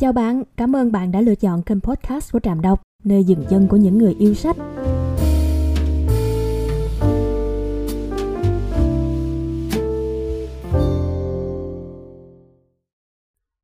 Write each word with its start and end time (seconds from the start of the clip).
Chào 0.00 0.12
bạn, 0.12 0.42
cảm 0.56 0.76
ơn 0.76 0.92
bạn 0.92 1.12
đã 1.12 1.20
lựa 1.20 1.34
chọn 1.34 1.62
kênh 1.62 1.80
podcast 1.80 2.32
của 2.32 2.40
Trạm 2.40 2.60
Đọc, 2.60 2.82
nơi 3.04 3.24
dừng 3.24 3.44
chân 3.50 3.66
của 3.68 3.76
những 3.76 3.98
người 3.98 4.16
yêu 4.18 4.34
sách. 4.34 4.56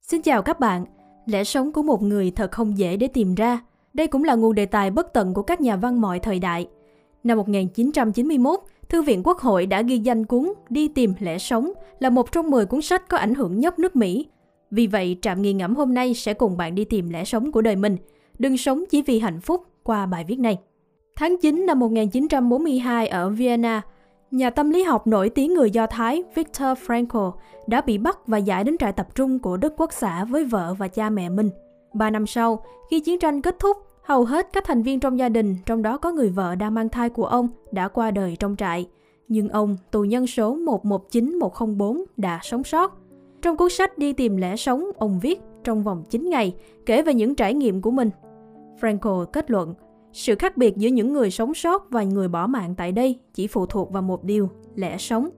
Xin 0.03 0.23
chào 0.23 0.43
các 0.43 0.61
bạn. 0.61 0.85
Lẽ 1.27 1.45
sống 1.45 1.73
của 1.73 1.83
một 1.83 2.03
người 2.03 2.31
thật 2.31 2.53
không 2.53 2.79
dễ 2.79 2.97
để 2.97 3.09
tìm 3.09 3.35
ra. 3.35 3.61
Đây 3.95 4.07
cũng 4.07 4.25
là 4.25 4.35
nguồn 4.35 4.55
đề 4.55 4.67
tài 4.67 4.91
bất 4.91 5.13
tận 5.13 5.35
của 5.35 5.43
các 5.43 5.61
nhà 5.61 5.77
văn 5.77 6.01
mọi 6.01 6.19
thời 6.19 6.39
đại. 6.39 6.69
Năm 7.25 7.39
1991, 7.39 8.61
Thư 8.89 9.03
viện 9.03 9.23
Quốc 9.25 9.39
hội 9.39 9.67
đã 9.67 9.83
ghi 9.83 9.99
danh 9.99 10.27
cuốn 10.27 10.53
Đi 10.71 10.89
tìm 10.89 11.15
lẽ 11.21 11.39
sống 11.39 11.73
là 11.99 12.11
một 12.11 12.33
trong 12.33 12.51
10 12.51 12.67
cuốn 12.67 12.83
sách 12.83 13.09
có 13.09 13.17
ảnh 13.17 13.35
hưởng 13.35 13.61
nhất 13.61 13.79
nước 13.79 13.97
Mỹ. 13.97 14.27
Vì 14.71 14.87
vậy, 14.87 15.17
Trạm 15.23 15.43
Nghiền 15.43 15.57
ngẫm 15.57 15.75
hôm 15.75 15.95
nay 15.95 16.15
sẽ 16.15 16.35
cùng 16.35 16.57
bạn 16.57 16.75
đi 16.75 16.85
tìm 16.85 17.11
lẽ 17.11 17.25
sống 17.25 17.53
của 17.53 17.63
đời 17.63 17.77
mình. 17.77 17.97
Đừng 18.39 18.57
sống 18.57 18.85
chỉ 18.91 19.03
vì 19.03 19.19
hạnh 19.19 19.41
phúc 19.41 19.63
qua 19.83 20.07
bài 20.07 20.25
viết 20.29 20.39
này. 20.39 20.59
Tháng 21.17 21.37
9 21.43 21.67
năm 21.67 21.79
1942 21.79 23.09
ở 23.09 23.29
Vienna, 23.31 23.83
nhà 24.31 24.51
tâm 24.51 24.71
lý 24.71 24.83
học 24.83 25.07
nổi 25.07 25.29
tiếng 25.29 25.55
người 25.55 25.71
Do 25.71 25.87
Thái 25.87 26.23
Viktor 26.35 26.79
Frankl 26.87 27.33
đã 27.67 27.81
bị 27.81 27.99
bắt 27.99 28.19
và 28.27 28.39
giải 28.39 28.65
đến 28.65 28.79
trại 28.79 28.93
tập 28.93 29.15
trung 29.15 29.39
của 29.39 29.57
Đức 29.57 29.75
Quốc 29.77 29.93
xã 29.93 30.25
với 30.25 30.45
vợ 30.45 30.75
và 30.79 30.89
cha 30.89 31.11
mẹ 31.11 31.29
mình. 31.29 31.51
Ba 31.95 32.11
năm 32.11 32.27
sau, 32.27 32.65
khi 32.91 33.01
chiến 33.01 33.19
tranh 33.19 33.43
kết 33.43 33.57
thúc, 33.59 33.77
hầu 34.03 34.25
hết 34.25 34.49
các 34.53 34.65
thành 34.65 34.83
viên 34.83 35.01
trong 35.01 35.19
gia 35.19 35.29
đình, 35.29 35.57
trong 35.67 35.83
đó 35.83 35.97
có 35.97 36.13
người 36.13 36.29
vợ 36.29 36.55
đang 36.55 36.75
mang 36.75 36.89
thai 36.89 37.11
của 37.11 37.27
ông, 37.27 37.49
đã 37.73 37.89
qua 37.89 38.11
đời 38.11 38.37
trong 38.41 38.57
trại. 38.57 38.87
Nhưng 39.29 39.49
ông, 39.49 39.77
tù 39.91 40.05
nhân 40.05 40.27
số 40.27 40.57
119104, 40.57 42.05
đã 42.17 42.41
sống 42.43 42.65
sót. 42.65 43.06
Trong 43.43 43.57
cuốn 43.57 43.71
sách 43.71 43.99
Đi 43.99 44.13
tìm 44.13 44.37
lẽ 44.37 44.57
sống, 44.57 44.91
ông 44.99 45.19
viết 45.23 45.41
trong 45.65 45.83
vòng 45.83 46.05
9 46.11 46.31
ngày, 46.31 46.55
kể 46.87 47.03
về 47.03 47.15
những 47.15 47.35
trải 47.35 47.55
nghiệm 47.55 47.83
của 47.83 47.91
mình. 47.91 48.11
Franco 48.81 49.25
kết 49.25 49.51
luận, 49.51 49.75
sự 50.13 50.35
khác 50.35 50.57
biệt 50.57 50.77
giữa 50.77 50.89
những 50.89 51.13
người 51.13 51.31
sống 51.31 51.55
sót 51.55 51.91
và 51.91 52.03
người 52.03 52.29
bỏ 52.29 52.47
mạng 52.47 52.75
tại 52.77 52.93
đây 52.93 53.19
chỉ 53.35 53.47
phụ 53.47 53.67
thuộc 53.67 53.93
vào 53.93 54.03
một 54.03 54.25
điều, 54.25 54.49
lẽ 54.75 54.99
sống. 54.99 55.29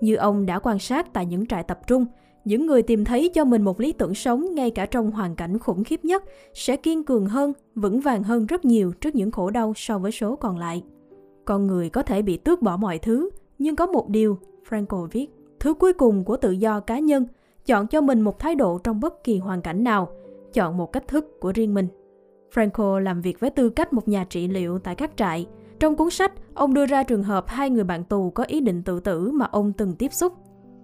Như 0.00 0.14
ông 0.14 0.46
đã 0.46 0.58
quan 0.58 0.78
sát 0.78 1.12
tại 1.12 1.26
những 1.26 1.46
trại 1.46 1.62
tập 1.62 1.80
trung, 1.86 2.06
những 2.44 2.66
người 2.66 2.82
tìm 2.82 3.04
thấy 3.04 3.30
cho 3.34 3.44
mình 3.44 3.62
một 3.62 3.80
lý 3.80 3.92
tưởng 3.92 4.14
sống 4.14 4.54
ngay 4.54 4.70
cả 4.70 4.86
trong 4.86 5.10
hoàn 5.10 5.36
cảnh 5.36 5.58
khủng 5.58 5.84
khiếp 5.84 6.04
nhất 6.04 6.24
sẽ 6.54 6.76
kiên 6.76 7.04
cường 7.04 7.26
hơn, 7.26 7.52
vững 7.74 8.00
vàng 8.00 8.22
hơn 8.22 8.46
rất 8.46 8.64
nhiều 8.64 8.92
trước 8.92 9.14
những 9.14 9.30
khổ 9.30 9.50
đau 9.50 9.72
so 9.76 9.98
với 9.98 10.12
số 10.12 10.36
còn 10.36 10.58
lại. 10.58 10.82
Con 11.44 11.66
người 11.66 11.90
có 11.90 12.02
thể 12.02 12.22
bị 12.22 12.36
tước 12.36 12.62
bỏ 12.62 12.76
mọi 12.76 12.98
thứ, 12.98 13.30
nhưng 13.58 13.76
có 13.76 13.86
một 13.86 14.08
điều, 14.08 14.38
Franco 14.68 15.06
viết, 15.06 15.26
thứ 15.60 15.74
cuối 15.74 15.92
cùng 15.92 16.24
của 16.24 16.36
tự 16.36 16.50
do 16.50 16.80
cá 16.80 16.98
nhân, 16.98 17.26
chọn 17.66 17.86
cho 17.86 18.00
mình 18.00 18.20
một 18.20 18.38
thái 18.38 18.54
độ 18.54 18.78
trong 18.78 19.00
bất 19.00 19.24
kỳ 19.24 19.38
hoàn 19.38 19.62
cảnh 19.62 19.84
nào, 19.84 20.08
chọn 20.52 20.76
một 20.76 20.92
cách 20.92 21.08
thức 21.08 21.40
của 21.40 21.52
riêng 21.52 21.74
mình. 21.74 21.88
Franco 22.54 22.98
làm 22.98 23.20
việc 23.20 23.40
với 23.40 23.50
tư 23.50 23.70
cách 23.70 23.92
một 23.92 24.08
nhà 24.08 24.24
trị 24.24 24.48
liệu 24.48 24.78
tại 24.78 24.94
các 24.94 25.16
trại. 25.16 25.46
Trong 25.80 25.96
cuốn 25.96 26.10
sách, 26.10 26.32
ông 26.54 26.74
đưa 26.74 26.86
ra 26.86 27.02
trường 27.02 27.22
hợp 27.22 27.48
hai 27.48 27.70
người 27.70 27.84
bạn 27.84 28.04
tù 28.04 28.30
có 28.30 28.44
ý 28.44 28.60
định 28.60 28.82
tự 28.82 29.00
tử 29.00 29.30
mà 29.30 29.46
ông 29.50 29.72
từng 29.72 29.94
tiếp 29.94 30.12
xúc. 30.12 30.32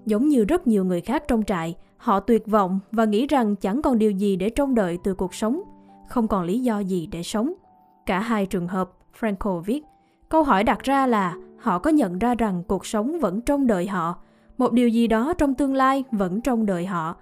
Giống 0.06 0.29
như 0.29 0.45
rất 0.45 0.67
nhiều 0.67 0.84
người 0.84 1.01
khác 1.01 1.25
trong 1.29 1.43
trại, 1.43 1.75
họ 1.97 2.21
tuyệt 2.21 2.47
vọng 2.47 2.81
và 2.93 3.05
nghĩ 3.05 3.27
rằng 3.27 3.56
chẳng 3.56 3.83
còn 3.83 3.99
điều 3.99 4.11
gì 4.11 4.37
để 4.37 4.51
trông 4.51 4.75
đợi 4.75 4.99
từ 5.05 5.15
cuộc 5.15 5.34
sống, 5.34 5.62
không 6.09 6.29
còn 6.29 6.45
lý 6.45 6.59
do 6.61 6.79
gì 6.79 7.06
để 7.06 7.23
sống. 7.23 7.53
Cả 8.06 8.21
hai 8.21 8.47
trường 8.47 8.69
hợp, 8.69 8.91
Franco 9.21 9.61
viết, 9.61 9.84
câu 10.29 10.43
hỏi 10.43 10.65
đặt 10.65 10.83
ra 10.83 11.06
là 11.06 11.37
họ 11.59 11.79
có 11.79 11.91
nhận 11.91 12.19
ra 12.19 12.34
rằng 12.34 12.62
cuộc 12.69 12.87
sống 12.87 13.19
vẫn 13.21 13.41
trông 13.41 13.67
đợi 13.67 13.87
họ, 13.87 14.19
một 14.59 14.73
điều 14.73 14.89
gì 14.89 15.06
đó 15.06 15.34
trong 15.39 15.55
tương 15.55 15.75
lai 15.75 16.05
vẫn 16.12 16.41
trông 16.41 16.67
đợi 16.67 16.87
họ. 16.87 17.17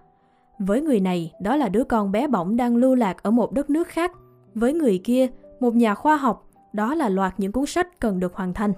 Với 0.58 0.80
người 0.80 1.00
này, 1.00 1.32
đó 1.40 1.56
là 1.56 1.68
đứa 1.68 1.84
con 1.84 2.12
bé 2.12 2.26
bỏng 2.26 2.56
đang 2.56 2.76
lưu 2.76 2.94
lạc 2.94 3.22
ở 3.22 3.30
một 3.30 3.52
đất 3.52 3.70
nước 3.70 3.88
khác. 3.88 4.12
Với 4.54 4.72
người 4.72 5.00
kia, 5.04 5.26
một 5.60 5.74
nhà 5.74 5.94
khoa 5.94 6.16
học, 6.16 6.50
đó 6.72 6.94
là 6.94 7.08
loạt 7.08 7.34
những 7.40 7.52
cuốn 7.52 7.66
sách 7.66 8.00
cần 8.00 8.20
được 8.20 8.34
hoàn 8.34 8.54
thành. 8.54 8.72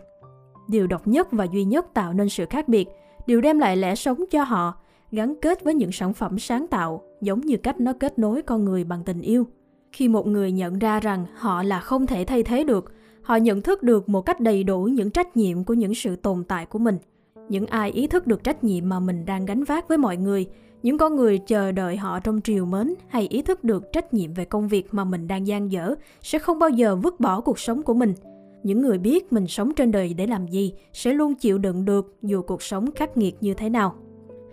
Điều 0.68 0.86
độc 0.86 1.06
nhất 1.08 1.28
và 1.32 1.44
duy 1.44 1.64
nhất 1.64 1.86
tạo 1.94 2.12
nên 2.12 2.28
sự 2.28 2.46
khác 2.50 2.68
biệt– 2.68 2.88
điều 3.28 3.40
đem 3.40 3.58
lại 3.58 3.76
lẽ 3.76 3.94
sống 3.94 4.24
cho 4.30 4.42
họ, 4.42 4.74
gắn 5.10 5.34
kết 5.42 5.64
với 5.64 5.74
những 5.74 5.92
sản 5.92 6.12
phẩm 6.12 6.38
sáng 6.38 6.66
tạo, 6.66 7.02
giống 7.20 7.40
như 7.40 7.56
cách 7.56 7.80
nó 7.80 7.92
kết 7.92 8.18
nối 8.18 8.42
con 8.42 8.64
người 8.64 8.84
bằng 8.84 9.04
tình 9.04 9.20
yêu. 9.20 9.46
Khi 9.92 10.08
một 10.08 10.26
người 10.26 10.52
nhận 10.52 10.78
ra 10.78 11.00
rằng 11.00 11.26
họ 11.34 11.62
là 11.62 11.80
không 11.80 12.06
thể 12.06 12.24
thay 12.24 12.42
thế 12.42 12.64
được, 12.64 12.92
họ 13.22 13.36
nhận 13.36 13.62
thức 13.62 13.82
được 13.82 14.08
một 14.08 14.20
cách 14.20 14.40
đầy 14.40 14.64
đủ 14.64 14.84
những 14.84 15.10
trách 15.10 15.36
nhiệm 15.36 15.64
của 15.64 15.74
những 15.74 15.94
sự 15.94 16.16
tồn 16.16 16.44
tại 16.44 16.66
của 16.66 16.78
mình. 16.78 16.98
Những 17.48 17.66
ai 17.66 17.90
ý 17.90 18.06
thức 18.06 18.26
được 18.26 18.44
trách 18.44 18.64
nhiệm 18.64 18.88
mà 18.88 19.00
mình 19.00 19.24
đang 19.24 19.46
gánh 19.46 19.64
vác 19.64 19.88
với 19.88 19.98
mọi 19.98 20.16
người, 20.16 20.46
những 20.82 20.98
con 20.98 21.16
người 21.16 21.38
chờ 21.38 21.72
đợi 21.72 21.96
họ 21.96 22.20
trong 22.20 22.40
triều 22.40 22.64
mến 22.64 22.94
hay 23.08 23.26
ý 23.26 23.42
thức 23.42 23.64
được 23.64 23.92
trách 23.92 24.14
nhiệm 24.14 24.34
về 24.34 24.44
công 24.44 24.68
việc 24.68 24.94
mà 24.94 25.04
mình 25.04 25.28
đang 25.28 25.46
gian 25.46 25.72
dở 25.72 25.94
sẽ 26.22 26.38
không 26.38 26.58
bao 26.58 26.70
giờ 26.70 26.96
vứt 26.96 27.20
bỏ 27.20 27.40
cuộc 27.40 27.58
sống 27.58 27.82
của 27.82 27.94
mình– 27.94 28.14
những 28.62 28.82
người 28.82 28.98
biết 28.98 29.32
mình 29.32 29.46
sống 29.46 29.74
trên 29.74 29.90
đời 29.90 30.14
để 30.14 30.26
làm 30.26 30.46
gì 30.46 30.74
sẽ 30.92 31.12
luôn 31.12 31.34
chịu 31.34 31.58
đựng 31.58 31.84
được 31.84 32.14
dù 32.22 32.42
cuộc 32.42 32.62
sống 32.62 32.92
khắc 32.92 33.16
nghiệt 33.16 33.36
như 33.40 33.54
thế 33.54 33.70
nào. 33.70 33.94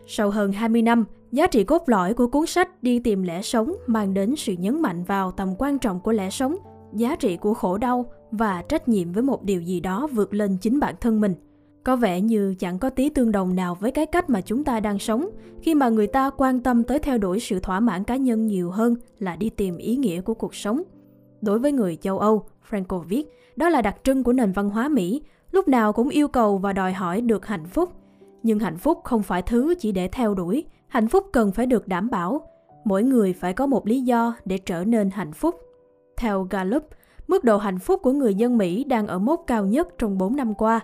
Sau 0.07 0.29
hơn 0.29 0.51
20 0.51 0.81
năm, 0.81 1.05
giá 1.31 1.47
trị 1.47 1.63
cốt 1.63 1.83
lõi 1.89 2.13
của 2.13 2.27
cuốn 2.27 2.45
sách 2.45 2.83
Đi 2.83 2.99
tìm 2.99 3.23
lẽ 3.23 3.41
sống 3.41 3.73
mang 3.87 4.13
đến 4.13 4.35
sự 4.35 4.53
nhấn 4.53 4.81
mạnh 4.81 5.03
vào 5.03 5.31
tầm 5.31 5.53
quan 5.57 5.79
trọng 5.79 5.99
của 5.99 6.11
lẽ 6.11 6.29
sống, 6.29 6.55
giá 6.93 7.15
trị 7.15 7.37
của 7.37 7.53
khổ 7.53 7.77
đau 7.77 8.05
và 8.31 8.63
trách 8.69 8.87
nhiệm 8.87 9.11
với 9.11 9.23
một 9.23 9.43
điều 9.43 9.61
gì 9.61 9.79
đó 9.79 10.07
vượt 10.13 10.33
lên 10.33 10.57
chính 10.61 10.79
bản 10.79 10.95
thân 11.01 11.21
mình. 11.21 11.33
Có 11.85 11.95
vẻ 11.95 12.21
như 12.21 12.55
chẳng 12.59 12.79
có 12.79 12.89
tí 12.89 13.09
tương 13.09 13.31
đồng 13.31 13.55
nào 13.55 13.75
với 13.75 13.91
cái 13.91 14.05
cách 14.05 14.29
mà 14.29 14.41
chúng 14.41 14.63
ta 14.63 14.79
đang 14.79 14.99
sống 14.99 15.29
khi 15.61 15.75
mà 15.75 15.89
người 15.89 16.07
ta 16.07 16.29
quan 16.29 16.59
tâm 16.59 16.83
tới 16.83 16.99
theo 16.99 17.17
đuổi 17.17 17.39
sự 17.39 17.59
thỏa 17.59 17.79
mãn 17.79 18.03
cá 18.03 18.15
nhân 18.15 18.47
nhiều 18.47 18.71
hơn 18.71 18.95
là 19.19 19.35
đi 19.35 19.49
tìm 19.49 19.77
ý 19.77 19.95
nghĩa 19.95 20.21
của 20.21 20.33
cuộc 20.33 20.55
sống. 20.55 20.81
Đối 21.41 21.59
với 21.59 21.71
người 21.71 21.95
châu 21.95 22.19
Âu, 22.19 22.45
Franco 22.69 22.99
viết, 22.99 23.27
đó 23.55 23.69
là 23.69 23.81
đặc 23.81 23.95
trưng 24.03 24.23
của 24.23 24.33
nền 24.33 24.51
văn 24.51 24.69
hóa 24.69 24.89
Mỹ, 24.89 25.21
lúc 25.51 25.67
nào 25.67 25.93
cũng 25.93 26.09
yêu 26.09 26.27
cầu 26.27 26.57
và 26.57 26.73
đòi 26.73 26.93
hỏi 26.93 27.21
được 27.21 27.45
hạnh 27.45 27.65
phúc. 27.65 27.89
Nhưng 28.43 28.59
hạnh 28.59 28.77
phúc 28.77 29.01
không 29.03 29.23
phải 29.23 29.41
thứ 29.41 29.75
chỉ 29.79 29.91
để 29.91 30.07
theo 30.07 30.33
đuổi, 30.33 30.65
hạnh 30.87 31.07
phúc 31.07 31.25
cần 31.33 31.51
phải 31.51 31.65
được 31.65 31.87
đảm 31.87 32.09
bảo. 32.09 32.47
Mỗi 32.83 33.03
người 33.03 33.33
phải 33.33 33.53
có 33.53 33.67
một 33.67 33.87
lý 33.87 34.01
do 34.01 34.35
để 34.45 34.57
trở 34.57 34.83
nên 34.83 35.09
hạnh 35.09 35.33
phúc. 35.33 35.55
Theo 36.17 36.47
Gallup, 36.49 36.83
mức 37.27 37.43
độ 37.43 37.57
hạnh 37.57 37.79
phúc 37.79 37.99
của 38.03 38.11
người 38.11 38.35
dân 38.35 38.57
Mỹ 38.57 38.83
đang 38.83 39.07
ở 39.07 39.19
mốc 39.19 39.43
cao 39.47 39.65
nhất 39.65 39.87
trong 39.97 40.17
4 40.17 40.35
năm 40.35 40.53
qua, 40.53 40.79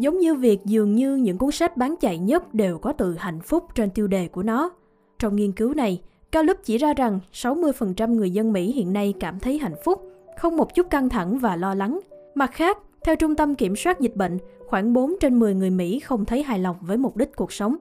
giống 0.00 0.18
như 0.18 0.34
việc 0.34 0.60
dường 0.64 0.94
như 0.94 1.16
những 1.16 1.38
cuốn 1.38 1.50
sách 1.50 1.76
bán 1.76 1.94
chạy 2.00 2.18
nhất 2.18 2.54
đều 2.54 2.78
có 2.78 2.92
từ 2.92 3.14
hạnh 3.18 3.40
phúc 3.40 3.64
trên 3.74 3.90
tiêu 3.90 4.06
đề 4.06 4.28
của 4.28 4.42
nó. 4.42 4.70
Trong 5.18 5.36
nghiên 5.36 5.52
cứu 5.52 5.74
này, 5.74 6.00
Gallup 6.32 6.56
chỉ 6.64 6.78
ra 6.78 6.94
rằng 6.94 7.20
60% 7.32 8.14
người 8.14 8.30
dân 8.30 8.52
Mỹ 8.52 8.72
hiện 8.72 8.92
nay 8.92 9.14
cảm 9.20 9.40
thấy 9.40 9.58
hạnh 9.58 9.74
phúc, 9.84 10.02
không 10.38 10.56
một 10.56 10.74
chút 10.74 10.90
căng 10.90 11.08
thẳng 11.08 11.38
và 11.38 11.56
lo 11.56 11.74
lắng. 11.74 12.00
Mặt 12.34 12.50
khác, 12.52 12.78
theo 13.04 13.16
Trung 13.16 13.34
tâm 13.34 13.54
Kiểm 13.54 13.76
soát 13.76 14.00
Dịch 14.00 14.16
bệnh, 14.16 14.38
khoảng 14.66 14.92
4 14.92 15.14
trên 15.20 15.38
10 15.38 15.54
người 15.54 15.70
Mỹ 15.70 16.00
không 16.00 16.24
thấy 16.24 16.42
hài 16.42 16.58
lòng 16.58 16.76
với 16.80 16.96
mục 16.96 17.16
đích 17.16 17.36
cuộc 17.36 17.52
sống. 17.52 17.76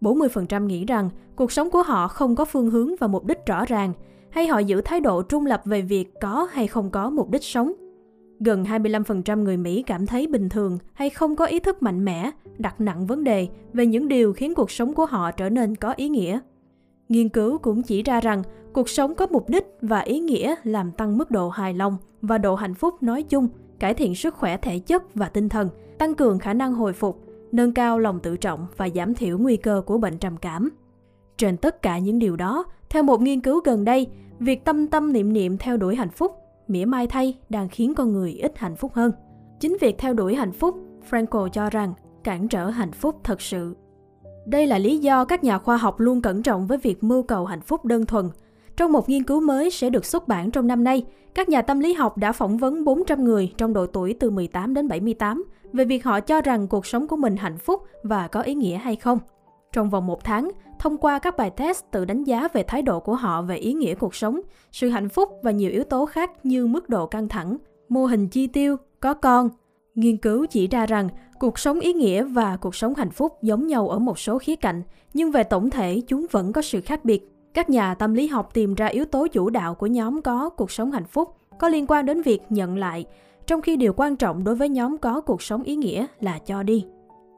40% 0.00 0.66
nghĩ 0.66 0.84
rằng 0.84 1.10
cuộc 1.36 1.52
sống 1.52 1.70
của 1.70 1.82
họ 1.82 2.08
không 2.08 2.36
có 2.36 2.44
phương 2.44 2.70
hướng 2.70 2.96
và 3.00 3.06
mục 3.06 3.24
đích 3.24 3.46
rõ 3.46 3.64
ràng, 3.64 3.92
hay 4.30 4.46
họ 4.46 4.58
giữ 4.58 4.80
thái 4.84 5.00
độ 5.00 5.22
trung 5.22 5.46
lập 5.46 5.62
về 5.64 5.82
việc 5.82 6.20
có 6.20 6.48
hay 6.52 6.66
không 6.66 6.90
có 6.90 7.10
mục 7.10 7.30
đích 7.30 7.44
sống. 7.44 7.72
Gần 8.40 8.64
25% 8.64 9.42
người 9.42 9.56
Mỹ 9.56 9.82
cảm 9.82 10.06
thấy 10.06 10.26
bình 10.26 10.48
thường 10.48 10.78
hay 10.92 11.10
không 11.10 11.36
có 11.36 11.46
ý 11.46 11.60
thức 11.60 11.82
mạnh 11.82 12.04
mẽ, 12.04 12.30
đặt 12.58 12.80
nặng 12.80 13.06
vấn 13.06 13.24
đề 13.24 13.48
về 13.72 13.86
những 13.86 14.08
điều 14.08 14.32
khiến 14.32 14.54
cuộc 14.54 14.70
sống 14.70 14.94
của 14.94 15.06
họ 15.06 15.30
trở 15.30 15.50
nên 15.50 15.76
có 15.76 15.92
ý 15.96 16.08
nghĩa. 16.08 16.40
Nghiên 17.08 17.28
cứu 17.28 17.58
cũng 17.58 17.82
chỉ 17.82 18.02
ra 18.02 18.20
rằng 18.20 18.42
cuộc 18.72 18.88
sống 18.88 19.14
có 19.14 19.26
mục 19.26 19.48
đích 19.48 19.66
và 19.80 20.00
ý 20.00 20.20
nghĩa 20.20 20.54
làm 20.64 20.92
tăng 20.92 21.18
mức 21.18 21.30
độ 21.30 21.48
hài 21.48 21.74
lòng 21.74 21.96
và 22.22 22.38
độ 22.38 22.54
hạnh 22.54 22.74
phúc 22.74 23.02
nói 23.02 23.22
chung, 23.22 23.48
cải 23.78 23.94
thiện 23.94 24.14
sức 24.14 24.34
khỏe 24.34 24.56
thể 24.56 24.78
chất 24.78 25.14
và 25.14 25.28
tinh 25.28 25.48
thần, 25.48 25.68
tăng 25.98 26.14
cường 26.14 26.38
khả 26.38 26.54
năng 26.54 26.74
hồi 26.74 26.92
phục, 26.92 27.24
nâng 27.52 27.72
cao 27.72 27.98
lòng 27.98 28.20
tự 28.20 28.36
trọng 28.36 28.66
và 28.76 28.88
giảm 28.94 29.14
thiểu 29.14 29.38
nguy 29.38 29.56
cơ 29.56 29.82
của 29.86 29.98
bệnh 29.98 30.18
trầm 30.18 30.36
cảm. 30.36 30.70
Trên 31.36 31.56
tất 31.56 31.82
cả 31.82 31.98
những 31.98 32.18
điều 32.18 32.36
đó, 32.36 32.64
theo 32.90 33.02
một 33.02 33.20
nghiên 33.20 33.40
cứu 33.40 33.60
gần 33.64 33.84
đây, 33.84 34.06
việc 34.38 34.64
tâm 34.64 34.86
tâm 34.86 35.12
niệm 35.12 35.32
niệm 35.32 35.58
theo 35.58 35.76
đuổi 35.76 35.96
hạnh 35.96 36.10
phúc, 36.10 36.32
mỉa 36.68 36.84
mai 36.84 37.06
thay 37.06 37.38
đang 37.48 37.68
khiến 37.68 37.94
con 37.94 38.12
người 38.12 38.32
ít 38.32 38.58
hạnh 38.58 38.76
phúc 38.76 38.92
hơn. 38.94 39.12
Chính 39.60 39.76
việc 39.80 39.98
theo 39.98 40.14
đuổi 40.14 40.34
hạnh 40.34 40.52
phúc, 40.52 40.76
Frankl 41.10 41.48
cho 41.48 41.70
rằng 41.70 41.94
cản 42.24 42.48
trở 42.48 42.70
hạnh 42.70 42.92
phúc 42.92 43.20
thật 43.24 43.40
sự 43.40 43.74
đây 44.46 44.66
là 44.66 44.78
lý 44.78 44.98
do 44.98 45.24
các 45.24 45.44
nhà 45.44 45.58
khoa 45.58 45.76
học 45.76 46.00
luôn 46.00 46.22
cẩn 46.22 46.42
trọng 46.42 46.66
với 46.66 46.78
việc 46.78 47.04
mưu 47.04 47.22
cầu 47.22 47.44
hạnh 47.44 47.60
phúc 47.60 47.84
đơn 47.84 48.06
thuần. 48.06 48.30
Trong 48.76 48.92
một 48.92 49.08
nghiên 49.08 49.22
cứu 49.22 49.40
mới 49.40 49.70
sẽ 49.70 49.90
được 49.90 50.04
xuất 50.04 50.28
bản 50.28 50.50
trong 50.50 50.66
năm 50.66 50.84
nay, 50.84 51.04
các 51.34 51.48
nhà 51.48 51.62
tâm 51.62 51.80
lý 51.80 51.92
học 51.92 52.18
đã 52.18 52.32
phỏng 52.32 52.56
vấn 52.56 52.84
400 52.84 53.24
người 53.24 53.52
trong 53.56 53.72
độ 53.72 53.86
tuổi 53.86 54.16
từ 54.20 54.30
18 54.30 54.74
đến 54.74 54.88
78 54.88 55.44
về 55.72 55.84
việc 55.84 56.04
họ 56.04 56.20
cho 56.20 56.40
rằng 56.40 56.68
cuộc 56.68 56.86
sống 56.86 57.06
của 57.06 57.16
mình 57.16 57.36
hạnh 57.36 57.58
phúc 57.58 57.82
và 58.02 58.28
có 58.28 58.40
ý 58.40 58.54
nghĩa 58.54 58.76
hay 58.76 58.96
không. 58.96 59.18
Trong 59.72 59.90
vòng 59.90 60.06
một 60.06 60.24
tháng, 60.24 60.50
thông 60.84 60.98
qua 60.98 61.18
các 61.18 61.36
bài 61.36 61.50
test 61.50 61.84
tự 61.90 62.04
đánh 62.04 62.24
giá 62.24 62.48
về 62.52 62.62
thái 62.62 62.82
độ 62.82 63.00
của 63.00 63.14
họ 63.14 63.42
về 63.42 63.56
ý 63.56 63.72
nghĩa 63.72 63.94
cuộc 63.94 64.14
sống, 64.14 64.40
sự 64.72 64.88
hạnh 64.88 65.08
phúc 65.08 65.28
và 65.42 65.50
nhiều 65.50 65.70
yếu 65.70 65.84
tố 65.84 66.06
khác 66.06 66.46
như 66.46 66.66
mức 66.66 66.88
độ 66.88 67.06
căng 67.06 67.28
thẳng, 67.28 67.56
mô 67.88 68.06
hình 68.06 68.28
chi 68.28 68.46
tiêu, 68.46 68.76
có 69.00 69.14
con. 69.14 69.48
Nghiên 69.94 70.16
cứu 70.16 70.46
chỉ 70.46 70.68
ra 70.68 70.86
rằng 70.86 71.08
Cuộc 71.38 71.58
sống 71.58 71.80
ý 71.80 71.92
nghĩa 71.92 72.24
và 72.24 72.56
cuộc 72.56 72.74
sống 72.74 72.94
hạnh 72.94 73.10
phúc 73.10 73.38
giống 73.42 73.66
nhau 73.66 73.88
ở 73.88 73.98
một 73.98 74.18
số 74.18 74.38
khía 74.38 74.56
cạnh, 74.56 74.82
nhưng 75.14 75.30
về 75.30 75.44
tổng 75.44 75.70
thể 75.70 76.00
chúng 76.06 76.26
vẫn 76.30 76.52
có 76.52 76.62
sự 76.62 76.80
khác 76.80 77.04
biệt. 77.04 77.30
Các 77.54 77.70
nhà 77.70 77.94
tâm 77.94 78.14
lý 78.14 78.26
học 78.26 78.54
tìm 78.54 78.74
ra 78.74 78.86
yếu 78.86 79.04
tố 79.04 79.26
chủ 79.26 79.50
đạo 79.50 79.74
của 79.74 79.86
nhóm 79.86 80.22
có 80.22 80.48
cuộc 80.48 80.70
sống 80.70 80.92
hạnh 80.92 81.06
phúc 81.06 81.36
có 81.58 81.68
liên 81.68 81.86
quan 81.88 82.06
đến 82.06 82.22
việc 82.22 82.42
nhận 82.48 82.76
lại, 82.76 83.04
trong 83.46 83.62
khi 83.62 83.76
điều 83.76 83.92
quan 83.96 84.16
trọng 84.16 84.44
đối 84.44 84.54
với 84.54 84.68
nhóm 84.68 84.98
có 84.98 85.20
cuộc 85.20 85.42
sống 85.42 85.62
ý 85.62 85.76
nghĩa 85.76 86.06
là 86.20 86.38
cho 86.38 86.62
đi. 86.62 86.86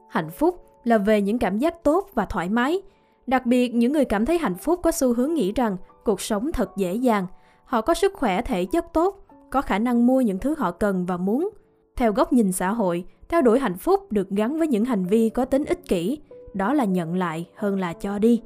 Hạnh 0.09 0.29
phúc 0.29 0.63
là 0.83 0.97
về 0.97 1.21
những 1.21 1.39
cảm 1.39 1.57
giác 1.57 1.83
tốt 1.83 2.09
và 2.13 2.25
thoải 2.25 2.49
mái. 2.49 2.81
Đặc 3.27 3.45
biệt, 3.45 3.75
những 3.75 3.91
người 3.93 4.05
cảm 4.05 4.25
thấy 4.25 4.37
hạnh 4.37 4.55
phúc 4.55 4.79
có 4.83 4.91
xu 4.91 5.13
hướng 5.13 5.33
nghĩ 5.33 5.51
rằng 5.51 5.77
cuộc 6.03 6.21
sống 6.21 6.51
thật 6.51 6.77
dễ 6.77 6.93
dàng, 6.93 7.27
họ 7.65 7.81
có 7.81 7.93
sức 7.93 8.13
khỏe 8.13 8.41
thể 8.41 8.65
chất 8.65 8.85
tốt, 8.93 9.25
có 9.49 9.61
khả 9.61 9.79
năng 9.79 10.07
mua 10.07 10.21
những 10.21 10.39
thứ 10.39 10.55
họ 10.57 10.71
cần 10.71 11.05
và 11.05 11.17
muốn. 11.17 11.49
Theo 11.95 12.13
góc 12.13 12.33
nhìn 12.33 12.51
xã 12.51 12.71
hội, 12.71 13.05
theo 13.29 13.41
đuổi 13.41 13.59
hạnh 13.59 13.77
phúc 13.77 14.11
được 14.11 14.29
gắn 14.29 14.57
với 14.57 14.67
những 14.67 14.85
hành 14.85 15.05
vi 15.05 15.29
có 15.29 15.45
tính 15.45 15.65
ích 15.65 15.85
kỷ, 15.87 16.17
đó 16.53 16.73
là 16.73 16.85
nhận 16.85 17.15
lại 17.15 17.49
hơn 17.55 17.79
là 17.79 17.93
cho 17.93 18.19
đi. 18.19 18.41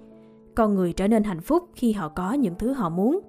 Con 0.56 0.76
người 0.76 0.94
trở 0.94 1.08
nên 1.08 1.24
hạnh 1.24 1.42
phúc 1.42 1.70
khi 1.76 1.92
họ 1.92 2.10
có 2.10 2.34
những 2.34 2.56
thứ 2.60 2.74
họ 2.74 2.90
muốn. 2.90 3.20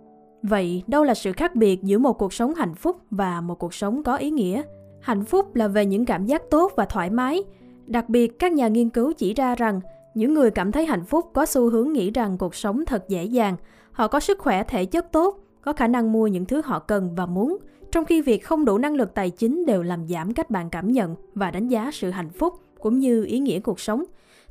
Vậy 0.43 0.83
đâu 0.87 1.05
là 1.05 1.15
sự 1.15 1.33
khác 1.33 1.55
biệt 1.55 1.83
giữa 1.83 1.99
một 1.99 2.19
cuộc 2.19 2.33
sống 2.33 2.55
hạnh 2.55 2.75
phúc 2.75 2.97
và 3.11 3.41
một 3.41 3.55
cuộc 3.55 3.75
sống 3.75 4.03
có 4.03 4.17
ý 4.17 4.31
nghĩa? 4.31 4.63
Hạnh 5.01 5.25
phúc 5.25 5.55
là 5.55 5.69
về 5.69 5.87
những 5.87 6.05
cảm 6.05 6.27
giác 6.27 6.51
tốt 6.51 6.73
và 6.77 6.85
thoải 6.85 7.11
mái. 7.11 7.43
Đặc 7.87 8.09
biệt, 8.09 8.39
các 8.39 8.53
nhà 8.53 8.69
nghiên 8.69 8.89
cứu 8.89 9.13
chỉ 9.13 9.35
ra 9.35 9.55
rằng 9.55 9.81
những 10.15 10.35
người 10.35 10.51
cảm 10.51 10.73
thấy 10.73 10.87
hạnh 10.87 11.05
phúc 11.05 11.31
có 11.33 11.47
xu 11.47 11.71
hướng 11.71 11.93
nghĩ 11.93 12.11
rằng 12.11 12.39
cuộc 12.39 12.55
sống 12.55 12.85
thật 12.85 13.05
dễ 13.09 13.25
dàng, 13.25 13.57
họ 13.93 14.09
có 14.09 14.21
sức 14.21 14.39
khỏe 14.39 14.63
thể 14.65 14.85
chất 14.85 15.13
tốt, 15.13 15.39
có 15.63 15.73
khả 15.73 15.89
năng 15.89 16.13
mua 16.13 16.27
những 16.27 16.45
thứ 16.45 16.63
họ 16.65 16.79
cần 16.79 17.15
và 17.15 17.27
muốn, 17.27 17.59
trong 17.93 18.05
khi 18.05 18.23
việc 18.23 18.45
không 18.45 18.65
đủ 18.65 18.79
năng 18.79 18.95
lực 18.95 19.15
tài 19.15 19.31
chính 19.31 19.67
đều 19.67 19.83
làm 19.83 20.09
giảm 20.09 20.35
cách 20.35 20.51
bạn 20.51 20.71
cảm 20.71 20.93
nhận 20.93 21.15
và 21.35 21.51
đánh 21.51 21.69
giá 21.69 21.91
sự 21.93 22.11
hạnh 22.11 22.31
phúc 22.31 22.55
cũng 22.81 22.99
như 22.99 23.25
ý 23.25 23.39
nghĩa 23.39 23.61
cuộc 23.61 23.81
sống, 23.81 24.05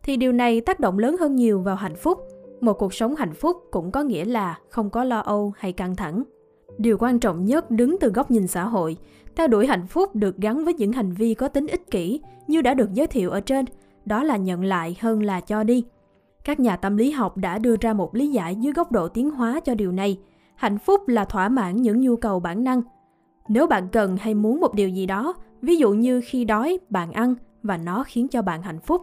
thì 0.04 0.18
điều 0.18 0.32
này 0.32 0.62
tác 0.62 0.80
động 0.80 1.00
lớn 1.00 1.16
hơn 1.20 1.36
nhiều 1.36 1.62
vào 1.62 1.76
hạnh 1.76 1.96
phúc. 1.96 2.20
Một 2.62 2.74
cuộc 2.74 2.94
sống 2.94 3.16
hạnh 3.16 3.34
phúc 3.34 3.58
cũng 3.72 3.92
có 3.92 4.04
nghĩa 4.04 4.26
là 4.26 4.60
không 4.70 4.90
có 4.90 5.04
lo 5.04 5.20
âu 5.20 5.54
hay 5.58 5.72
căng 5.72 5.96
thẳng. 5.96 6.24
Điều 6.78 6.98
quan 6.98 7.20
trọng 7.20 7.46
nhất 7.46 7.72
đứng 7.72 7.98
từ 8.00 8.10
góc 8.10 8.32
nhìn 8.32 8.48
xã 8.48 8.64
hội, 8.64 8.98
theo 9.36 9.48
đuổi 9.48 9.68
hạnh 9.68 9.88
phúc 9.88 10.16
được 10.16 10.38
gắn 10.38 10.66
với 10.66 10.74
những 10.74 10.92
hành 10.92 11.12
vi 11.12 11.34
có 11.34 11.48
tính 11.48 11.68
ích 11.68 11.92
kỷ 11.92 12.20
như 12.48 12.62
đã 12.62 12.74
được 12.74 12.94
giới 12.94 13.08
thiệu 13.08 13.30
ở 13.30 13.40
trên, 13.40 13.66
đó 14.06 14.24
là 14.24 14.38
nhận 14.38 14.64
lại 14.64 14.98
hơn 15.00 15.24
là 15.24 15.42
cho 15.42 15.64
đi. 15.64 15.86
Các 16.44 16.60
nhà 16.60 16.76
tâm 16.76 16.98
lý 16.98 17.12
học 17.12 17.38
đã 17.38 17.58
đưa 17.58 17.76
ra 17.82 17.94
một 17.94 18.16
lý 18.16 18.28
giải 18.28 18.56
dưới 18.56 18.74
góc 18.74 18.92
độ 18.92 19.08
tiến 19.08 19.32
hóa 19.32 19.60
cho 19.60 19.76
điều 19.76 19.92
này. 19.92 20.20
Hạnh 20.56 20.78
phúc 20.78 21.08
là 21.08 21.26
thỏa 21.26 21.50
mãn 21.50 21.82
những 21.82 22.02
nhu 22.02 22.16
cầu 22.16 22.40
bản 22.40 22.64
năng. 22.64 22.82
Nếu 23.48 23.68
bạn 23.68 23.88
cần 23.92 24.18
hay 24.18 24.34
muốn 24.34 24.60
một 24.60 24.74
điều 24.74 24.90
gì 24.90 25.06
đó, 25.06 25.34
ví 25.62 25.76
dụ 25.76 25.94
như 25.94 26.22
khi 26.26 26.46
đói, 26.46 26.80
bạn 26.90 27.12
ăn 27.12 27.36
và 27.64 27.78
nó 27.78 28.04
khiến 28.04 28.28
cho 28.28 28.42
bạn 28.42 28.62
hạnh 28.62 28.80
phúc. 28.80 29.02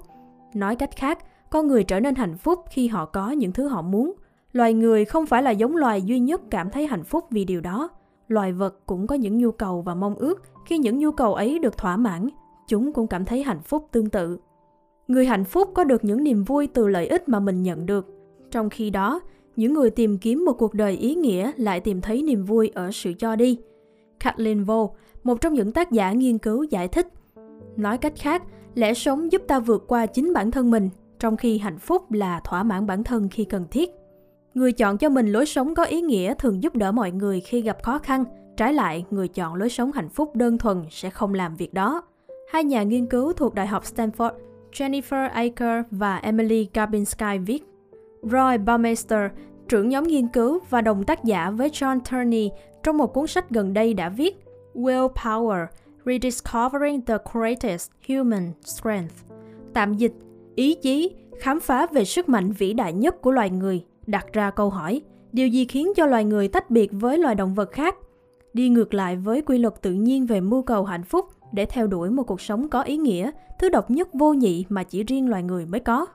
Nói 0.55 0.77
cách 0.77 0.97
khác, 0.97 1.19
con 1.51 1.67
người 1.67 1.85
trở 1.85 2.01
nên 2.01 2.15
hạnh 2.15 2.37
phúc 2.37 2.65
khi 2.71 2.89
họ 2.89 3.05
có 3.05 3.31
những 3.31 3.53
thứ 3.53 3.69
họ 3.69 3.83
muốn. 3.83 4.13
Loài 4.53 4.75
người 4.75 5.05
không 5.05 5.27
phải 5.27 5.43
là 5.43 5.51
giống 5.51 5.77
loài 5.77 6.03
duy 6.03 6.19
nhất 6.19 6.41
cảm 6.51 6.71
thấy 6.71 6.87
hạnh 6.87 7.05
phúc 7.05 7.25
vì 7.31 7.45
điều 7.45 7.61
đó. 7.61 7.89
Loài 8.29 8.53
vật 8.53 8.87
cũng 8.87 9.07
có 9.07 9.15
những 9.15 9.39
nhu 9.39 9.51
cầu 9.51 9.83
và 9.83 9.95
mong 9.95 10.15
ước, 10.15 10.43
khi 10.67 10.79
những 10.79 10.99
nhu 10.99 11.13
cầu 11.13 11.35
ấy 11.35 11.59
được 11.59 11.79
thỏa 11.79 11.97
mãn, 11.97 12.29
chúng 12.69 12.93
cũng 12.93 13.07
cảm 13.07 13.25
thấy 13.25 13.43
hạnh 13.43 13.63
phúc 13.63 13.89
tương 13.93 14.11
tự. 14.11 14.39
Người 15.09 15.27
hạnh 15.27 15.45
phúc 15.45 15.71
có 15.75 15.85
được 15.85 16.05
những 16.05 16.25
niềm 16.25 16.45
vui 16.45 16.67
từ 16.67 16.89
lợi 16.89 17.07
ích 17.07 17.29
mà 17.29 17.41
mình 17.41 17.63
nhận 17.63 17.87
được. 17.87 18.07
Trong 18.51 18.71
khi 18.71 18.91
đó, 18.91 19.21
những 19.57 19.73
người 19.73 19.91
tìm 19.91 20.19
kiếm 20.19 20.45
một 20.45 20.53
cuộc 20.53 20.75
đời 20.75 20.93
ý 20.93 21.15
nghĩa 21.15 21.53
lại 21.57 21.81
tìm 21.81 22.01
thấy 22.01 22.23
niềm 22.23 22.45
vui 22.45 22.71
ở 22.75 22.91
sự 22.93 23.13
cho 23.19 23.37
đi. 23.37 23.59
Kathleen 24.21 24.65
Vo, 24.65 24.89
một 25.25 25.41
trong 25.41 25.55
những 25.55 25.73
tác 25.73 25.91
giả 25.91 26.13
nghiên 26.13 26.39
cứu 26.39 26.63
giải 26.63 26.89
thích. 26.89 27.09
Nói 27.77 27.99
cách 27.99 28.13
khác, 28.17 28.43
lẽ 28.75 28.95
sống 28.95 29.33
giúp 29.33 29.43
ta 29.49 29.61
vượt 29.61 29.85
qua 29.89 30.07
chính 30.07 30.33
bản 30.33 30.51
thân 30.51 30.71
mình, 30.71 30.89
trong 31.19 31.37
khi 31.37 31.59
hạnh 31.59 31.79
phúc 31.79 32.13
là 32.13 32.41
thỏa 32.45 32.63
mãn 32.63 32.87
bản 32.87 33.05
thân 33.05 33.29
khi 33.29 33.45
cần 33.45 33.65
thiết. 33.71 33.91
Người 34.55 34.73
chọn 34.73 34.99
cho 34.99 35.09
mình 35.09 35.33
lối 35.33 35.47
sống 35.47 35.75
có 35.75 35.85
ý 35.85 36.01
nghĩa 36.01 36.35
thường 36.35 36.63
giúp 36.63 36.77
đỡ 36.77 36.93
mọi 36.93 37.11
người 37.11 37.41
khi 37.41 37.61
gặp 37.61 37.83
khó 37.83 37.99
khăn, 37.99 38.25
trái 38.57 38.75
lại, 38.75 39.05
người 39.11 39.29
chọn 39.29 39.55
lối 39.55 39.69
sống 39.69 39.93
hạnh 39.93 40.09
phúc 40.09 40.37
đơn 40.37 40.59
thuần 40.59 40.83
sẽ 40.91 41.11
không 41.11 41.35
làm 41.35 41.57
việc 41.57 41.75
đó. 41.75 42.03
Hai 42.51 42.65
nhà 42.65 42.83
nghiên 42.83 43.07
cứu 43.07 43.33
thuộc 43.33 43.55
Đại 43.55 43.67
học 43.67 43.85
Stanford 43.85 44.33
Jennifer 44.73 45.31
Aker 45.31 45.85
và 45.91 46.17
Emily 46.17 46.69
Gabinski 46.75 47.39
viết. 47.47 47.65
Roy 48.23 48.59
Baumeister, 48.59 49.31
trưởng 49.69 49.89
nhóm 49.89 50.05
nghiên 50.05 50.29
cứu 50.29 50.59
và 50.71 50.81
đồng 50.81 51.05
tác 51.05 51.25
giả 51.25 51.51
với 51.51 51.69
John 51.69 52.01
Turney 52.11 52.51
trong 52.83 52.99
một 52.99 53.15
cuốn 53.15 53.27
sách 53.27 53.51
gần 53.51 53.75
đây 53.75 53.95
đã 53.95 54.09
viết 54.09 54.45
Willpower, 54.75 55.67
Rediscovering 56.07 57.01
the 57.01 57.17
Greatest 57.33 57.91
Human 58.09 58.53
Strength. 58.65 59.15
Tạm 59.75 59.95
dịch, 59.95 60.13
ý 60.55 60.75
chí, 60.75 61.11
khám 61.41 61.61
phá 61.61 61.87
về 61.87 62.05
sức 62.05 62.29
mạnh 62.29 62.53
vĩ 62.53 62.73
đại 62.73 62.93
nhất 62.93 63.21
của 63.21 63.31
loài 63.31 63.51
người, 63.51 63.85
đặt 64.07 64.33
ra 64.33 64.51
câu 64.51 64.71
hỏi, 64.71 65.01
điều 65.33 65.49
gì 65.49 65.65
khiến 65.65 65.93
cho 65.97 66.07
loài 66.07 66.25
người 66.25 66.49
tách 66.49 66.71
biệt 66.71 66.91
với 66.93 67.19
loài 67.19 67.35
động 67.35 67.55
vật 67.55 67.73
khác? 67.73 67.97
Đi 68.53 68.69
ngược 68.69 68.95
lại 68.95 69.17
với 69.17 69.43
quy 69.43 69.59
luật 69.59 69.83
tự 69.83 69.93
nhiên 69.93 70.27
về 70.27 70.41
mưu 70.41 70.63
cầu 70.63 70.85
hạnh 70.85 71.05
phúc 71.05 71.27
để 71.53 71.67
theo 71.67 71.87
đuổi 71.87 72.11
một 72.11 72.23
cuộc 72.23 72.41
sống 72.41 72.69
có 72.69 72.83
ý 72.83 72.97
nghĩa, 72.97 73.31
thứ 73.59 73.69
độc 73.69 73.91
nhất 73.91 74.09
vô 74.13 74.33
nhị 74.33 74.65
mà 74.69 74.83
chỉ 74.83 75.03
riêng 75.03 75.29
loài 75.29 75.43
người 75.43 75.67
mới 75.67 75.81
có. 75.81 76.07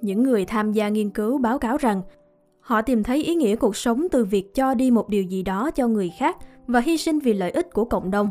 Những 0.00 0.22
người 0.22 0.44
tham 0.44 0.72
gia 0.72 0.88
nghiên 0.88 1.10
cứu 1.10 1.38
báo 1.38 1.58
cáo 1.58 1.76
rằng 1.76 2.02
họ 2.60 2.82
tìm 2.82 3.02
thấy 3.02 3.24
ý 3.24 3.34
nghĩa 3.34 3.56
cuộc 3.56 3.76
sống 3.76 4.06
từ 4.12 4.24
việc 4.24 4.54
cho 4.54 4.74
đi 4.74 4.90
một 4.90 5.08
điều 5.08 5.22
gì 5.22 5.42
đó 5.42 5.70
cho 5.70 5.88
người 5.88 6.12
khác 6.18 6.36
và 6.66 6.80
hy 6.80 6.96
sinh 6.96 7.18
vì 7.18 7.32
lợi 7.32 7.50
ích 7.50 7.72
của 7.72 7.84
cộng 7.84 8.10
đồng. 8.10 8.30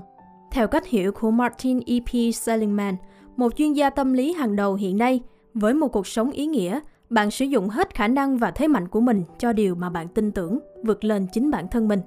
Theo 0.52 0.68
cách 0.68 0.88
hiểu 0.88 1.12
của 1.12 1.32
Martin 1.32 1.80
E.P. 1.86 2.36
Seligman, 2.36 2.96
một 3.36 3.56
chuyên 3.56 3.74
gia 3.74 3.90
tâm 3.90 4.14
lý 4.14 4.34
hàng 4.34 4.56
đầu 4.56 4.76
hiện 4.76 4.98
nay, 4.98 5.22
với 5.54 5.74
một 5.74 5.88
cuộc 5.88 6.08
sống 6.08 6.32
ý 6.32 6.46
nghĩa, 6.46 6.80
bạn 7.10 7.32
sử 7.32 7.46
dụng 7.46 7.70
hết 7.70 7.96
khả 7.96 8.08
năng 8.08 8.38
và 8.38 8.52
thế 8.52 8.68
mạnh 8.68 8.88
của 8.88 9.02
mình 9.02 9.24
cho 9.38 9.54
điều 9.54 9.76
mà 9.76 9.90
bạn 9.90 10.08
tin 10.08 10.32
tưởng, 10.32 10.60
vượt 10.84 11.04
lên 11.04 11.28
chính 11.34 11.52
bản 11.52 11.68
thân 11.68 11.88
mình. 11.88 12.00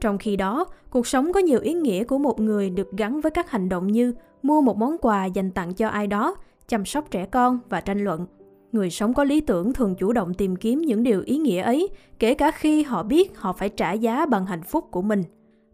Trong 0.00 0.18
khi 0.18 0.36
đó, 0.36 0.64
cuộc 0.90 1.06
sống 1.06 1.32
có 1.32 1.40
nhiều 1.40 1.60
ý 1.60 1.74
nghĩa 1.74 2.04
của 2.04 2.18
một 2.18 2.40
người 2.40 2.70
được 2.70 2.92
gắn 2.92 3.20
với 3.20 3.30
các 3.30 3.50
hành 3.50 3.68
động 3.68 3.86
như 3.86 4.14
mua 4.42 4.60
một 4.60 4.76
món 4.76 4.96
quà 4.98 5.26
dành 5.26 5.50
tặng 5.50 5.74
cho 5.74 5.88
ai 5.88 6.06
đó, 6.06 6.34
chăm 6.68 6.84
sóc 6.84 7.10
trẻ 7.10 7.26
con 7.26 7.58
và 7.68 7.80
tranh 7.80 8.04
luận. 8.04 8.26
Người 8.72 8.90
sống 8.90 9.14
có 9.14 9.24
lý 9.24 9.40
tưởng 9.40 9.72
thường 9.72 9.94
chủ 9.94 10.12
động 10.12 10.34
tìm 10.34 10.56
kiếm 10.56 10.78
những 10.78 11.02
điều 11.02 11.22
ý 11.26 11.38
nghĩa 11.38 11.62
ấy, 11.62 11.88
kể 12.18 12.34
cả 12.34 12.50
khi 12.50 12.82
họ 12.82 13.02
biết 13.02 13.36
họ 13.36 13.52
phải 13.52 13.68
trả 13.68 13.92
giá 13.92 14.26
bằng 14.26 14.46
hạnh 14.46 14.62
phúc 14.62 14.84
của 14.90 15.02
mình. 15.02 15.22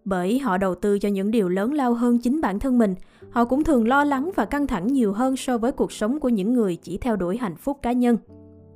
Bởi 0.05 0.39
họ 0.39 0.59
đầu 0.59 0.75
tư 0.75 0.99
cho 0.99 1.09
những 1.09 1.31
điều 1.31 1.49
lớn 1.49 1.73
lao 1.73 1.95
hơn 1.95 2.19
chính 2.19 2.41
bản 2.41 2.59
thân 2.59 2.79
mình, 2.79 2.95
họ 3.31 3.45
cũng 3.45 3.65
thường 3.65 3.89
lo 3.89 4.05
lắng 4.05 4.31
và 4.37 4.45
căng 4.45 4.67
thẳng 4.67 4.87
nhiều 4.87 5.13
hơn 5.13 5.37
so 5.37 5.59
với 5.59 5.73
cuộc 5.73 5.93
sống 5.93 6.21
của 6.21 6.29
những 6.29 6.53
người 6.53 6.77
chỉ 6.77 6.99
theo 6.99 7.17
đuổi 7.17 7.37
hạnh 7.37 7.57
phúc 7.57 7.79
cá 7.83 7.93
nhân. 7.93 8.17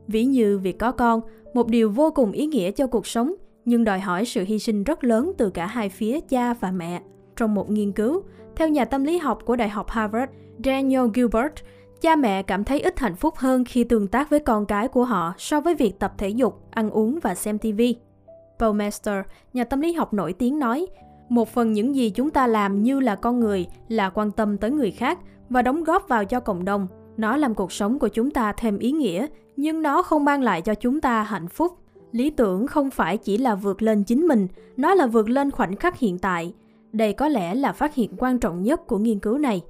Ví 0.06 0.24
như 0.24 0.58
việc 0.58 0.78
có 0.78 0.92
con, 0.92 1.20
một 1.54 1.68
điều 1.68 1.90
vô 1.90 2.10
cùng 2.10 2.32
ý 2.32 2.46
nghĩa 2.46 2.70
cho 2.70 2.86
cuộc 2.86 3.06
sống, 3.06 3.34
nhưng 3.64 3.84
đòi 3.84 4.00
hỏi 4.00 4.24
sự 4.24 4.44
hy 4.44 4.58
sinh 4.58 4.84
rất 4.84 5.04
lớn 5.04 5.32
từ 5.38 5.50
cả 5.50 5.66
hai 5.66 5.88
phía 5.88 6.20
cha 6.20 6.54
và 6.54 6.70
mẹ. 6.70 7.02
Trong 7.36 7.54
một 7.54 7.70
nghiên 7.70 7.92
cứu, 7.92 8.22
theo 8.56 8.68
nhà 8.68 8.84
tâm 8.84 9.04
lý 9.04 9.18
học 9.18 9.38
của 9.44 9.56
Đại 9.56 9.68
học 9.68 9.90
Harvard, 9.90 10.32
Daniel 10.64 11.04
Gilbert, 11.14 11.52
cha 12.00 12.16
mẹ 12.16 12.42
cảm 12.42 12.64
thấy 12.64 12.80
ít 12.80 12.98
hạnh 12.98 13.16
phúc 13.16 13.34
hơn 13.36 13.64
khi 13.64 13.84
tương 13.84 14.06
tác 14.06 14.30
với 14.30 14.40
con 14.40 14.66
cái 14.66 14.88
của 14.88 15.04
họ 15.04 15.34
so 15.38 15.60
với 15.60 15.74
việc 15.74 15.98
tập 15.98 16.12
thể 16.18 16.28
dục, 16.28 16.60
ăn 16.70 16.90
uống 16.90 17.18
và 17.22 17.34
xem 17.34 17.58
TV. 17.58 17.80
Paul 18.58 18.76
Mester, 18.76 19.24
nhà 19.52 19.64
tâm 19.64 19.80
lý 19.80 19.92
học 19.92 20.14
nổi 20.14 20.32
tiếng 20.32 20.58
nói, 20.58 20.86
một 21.28 21.48
phần 21.48 21.72
những 21.72 21.96
gì 21.96 22.10
chúng 22.10 22.30
ta 22.30 22.46
làm 22.46 22.82
như 22.82 23.00
là 23.00 23.14
con 23.14 23.40
người 23.40 23.66
là 23.88 24.10
quan 24.10 24.30
tâm 24.30 24.58
tới 24.58 24.70
người 24.70 24.90
khác 24.90 25.18
và 25.48 25.62
đóng 25.62 25.84
góp 25.84 26.08
vào 26.08 26.24
cho 26.24 26.40
cộng 26.40 26.64
đồng. 26.64 26.86
Nó 27.16 27.36
làm 27.36 27.54
cuộc 27.54 27.72
sống 27.72 27.98
của 27.98 28.08
chúng 28.08 28.30
ta 28.30 28.52
thêm 28.52 28.78
ý 28.78 28.92
nghĩa, 28.92 29.26
nhưng 29.56 29.82
nó 29.82 30.02
không 30.02 30.24
mang 30.24 30.42
lại 30.42 30.62
cho 30.62 30.74
chúng 30.74 31.00
ta 31.00 31.22
hạnh 31.22 31.48
phúc 31.48 31.72
lý 32.14 32.30
tưởng 32.30 32.66
không 32.66 32.90
phải 32.90 33.16
chỉ 33.16 33.38
là 33.38 33.54
vượt 33.54 33.82
lên 33.82 34.04
chính 34.04 34.26
mình, 34.26 34.48
nó 34.76 34.94
là 34.94 35.06
vượt 35.06 35.28
lên 35.28 35.50
khoảnh 35.50 35.76
khắc 35.76 35.98
hiện 35.98 36.18
tại. 36.18 36.54
Đây 36.92 37.12
có 37.12 37.28
lẽ 37.28 37.54
là 37.54 37.72
phát 37.72 37.94
hiện 37.94 38.10
quan 38.18 38.38
trọng 38.38 38.62
nhất 38.62 38.86
của 38.86 38.98
nghiên 38.98 39.18
cứu 39.18 39.38
này. 39.38 39.62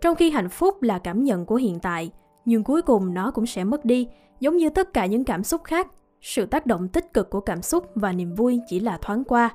Trong 0.00 0.16
khi 0.16 0.30
hạnh 0.30 0.48
phúc 0.48 0.82
là 0.82 0.98
cảm 0.98 1.24
nhận 1.24 1.46
của 1.46 1.54
hiện 1.56 1.78
tại, 1.82 2.10
nhưng 2.44 2.64
cuối 2.64 2.82
cùng 2.82 3.14
nó 3.14 3.30
cũng 3.30 3.46
sẽ 3.46 3.64
mất 3.64 3.84
đi, 3.84 4.08
giống 4.40 4.56
như 4.56 4.70
tất 4.70 4.92
cả 4.92 5.06
những 5.06 5.24
cảm 5.24 5.44
xúc 5.44 5.64
khác. 5.64 5.88
Sự 6.20 6.46
tác 6.46 6.66
động 6.66 6.88
tích 6.88 7.12
cực 7.12 7.30
của 7.30 7.40
cảm 7.40 7.62
xúc 7.62 7.90
và 7.94 8.12
niềm 8.12 8.34
vui 8.34 8.60
chỉ 8.68 8.80
là 8.80 8.98
thoáng 8.98 9.24
qua. 9.24 9.50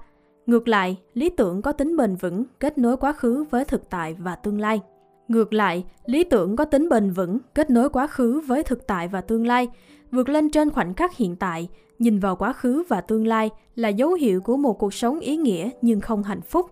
Ngược 0.46 0.68
lại, 0.68 0.98
lý 1.14 1.30
tưởng 1.30 1.62
có 1.62 1.72
tính 1.72 1.98
bền 1.98 2.16
vững, 2.16 2.44
kết 2.60 2.78
nối 2.78 2.98
quá 2.98 3.14
khứ 3.14 3.46
với 3.50 3.66
thực 3.66 3.90
tại 3.90 4.14
và 4.14 4.36
tương 4.36 4.62
lai 4.62 4.82
ngược 5.28 5.54
lại, 5.54 5.84
lý 6.06 6.24
tưởng 6.24 6.56
có 6.56 6.66
tính 6.66 6.90
bền 6.90 7.12
vững, 7.12 7.40
kết 7.56 7.70
nối 7.70 7.90
quá 7.90 8.08
khứ 8.08 8.40
với 8.40 8.64
thực 8.64 8.88
tại 8.88 9.08
và 9.08 9.22
tương 9.22 9.48
lai, 9.48 9.68
vượt 10.12 10.30
lên 10.30 10.50
trên 10.50 10.70
khoảnh 10.70 10.94
khắc 10.94 11.18
hiện 11.18 11.36
tại. 11.36 11.70
Nhìn 12.00 12.20
vào 12.20 12.36
quá 12.36 12.54
khứ 12.54 12.84
và 12.88 13.02
tương 13.02 13.28
lai 13.28 13.50
là 13.76 13.90
dấu 13.90 14.14
hiệu 14.14 14.42
của 14.42 14.58
một 14.58 14.74
cuộc 14.74 14.94
sống 14.94 15.20
ý 15.20 15.38
nghĩa 15.38 15.70
nhưng 15.82 16.02
không 16.02 16.24
hạnh 16.24 16.42
phúc. 16.42 16.66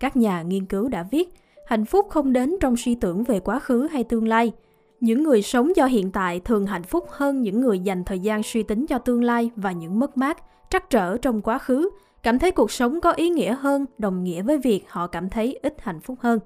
Các 0.00 0.16
nhà 0.16 0.42
nghiên 0.42 0.66
cứu 0.66 0.88
đã 0.88 1.06
viết, 1.10 1.28
hạnh 1.66 1.84
phúc 1.84 2.06
không 2.10 2.32
đến 2.32 2.56
trong 2.60 2.76
suy 2.76 2.94
tưởng 2.94 3.24
về 3.24 3.40
quá 3.40 3.58
khứ 3.58 3.88
hay 3.90 4.04
tương 4.04 4.28
lai. 4.28 4.52
Những 5.00 5.22
người 5.22 5.42
sống 5.42 5.76
do 5.76 5.86
hiện 5.86 6.10
tại 6.10 6.40
thường 6.40 6.66
hạnh 6.66 6.82
phúc 6.82 7.06
hơn 7.10 7.42
những 7.42 7.60
người 7.60 7.78
dành 7.78 8.04
thời 8.04 8.18
gian 8.18 8.42
suy 8.42 8.62
tính 8.62 8.86
cho 8.86 8.98
tương 8.98 9.24
lai 9.24 9.50
và 9.56 9.72
những 9.72 9.98
mất 9.98 10.16
mát, 10.16 10.38
trắc 10.70 10.90
trở 10.90 11.16
trong 11.16 11.40
quá 11.40 11.58
khứ. 11.58 11.90
Cảm 12.22 12.38
thấy 12.38 12.50
cuộc 12.50 12.70
sống 12.70 13.00
có 13.00 13.12
ý 13.12 13.30
nghĩa 13.30 13.54
hơn, 13.54 13.86
đồng 13.98 14.24
nghĩa 14.24 14.42
với 14.42 14.58
việc 14.58 14.84
họ 14.88 15.06
cảm 15.06 15.30
thấy 15.30 15.58
ít 15.62 15.74
hạnh 15.78 16.00
phúc 16.00 16.18
hơn 16.20 16.38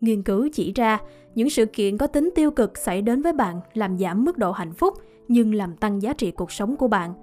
nghiên 0.00 0.22
cứu 0.22 0.48
chỉ 0.52 0.72
ra 0.72 0.98
những 1.34 1.50
sự 1.50 1.66
kiện 1.66 1.98
có 1.98 2.06
tính 2.06 2.30
tiêu 2.34 2.50
cực 2.50 2.78
xảy 2.78 3.02
đến 3.02 3.22
với 3.22 3.32
bạn 3.32 3.60
làm 3.74 3.98
giảm 3.98 4.24
mức 4.24 4.38
độ 4.38 4.52
hạnh 4.52 4.72
phúc 4.72 4.94
nhưng 5.28 5.54
làm 5.54 5.76
tăng 5.76 6.02
giá 6.02 6.12
trị 6.12 6.30
cuộc 6.30 6.52
sống 6.52 6.76
của 6.76 6.88
bạn 6.88 7.14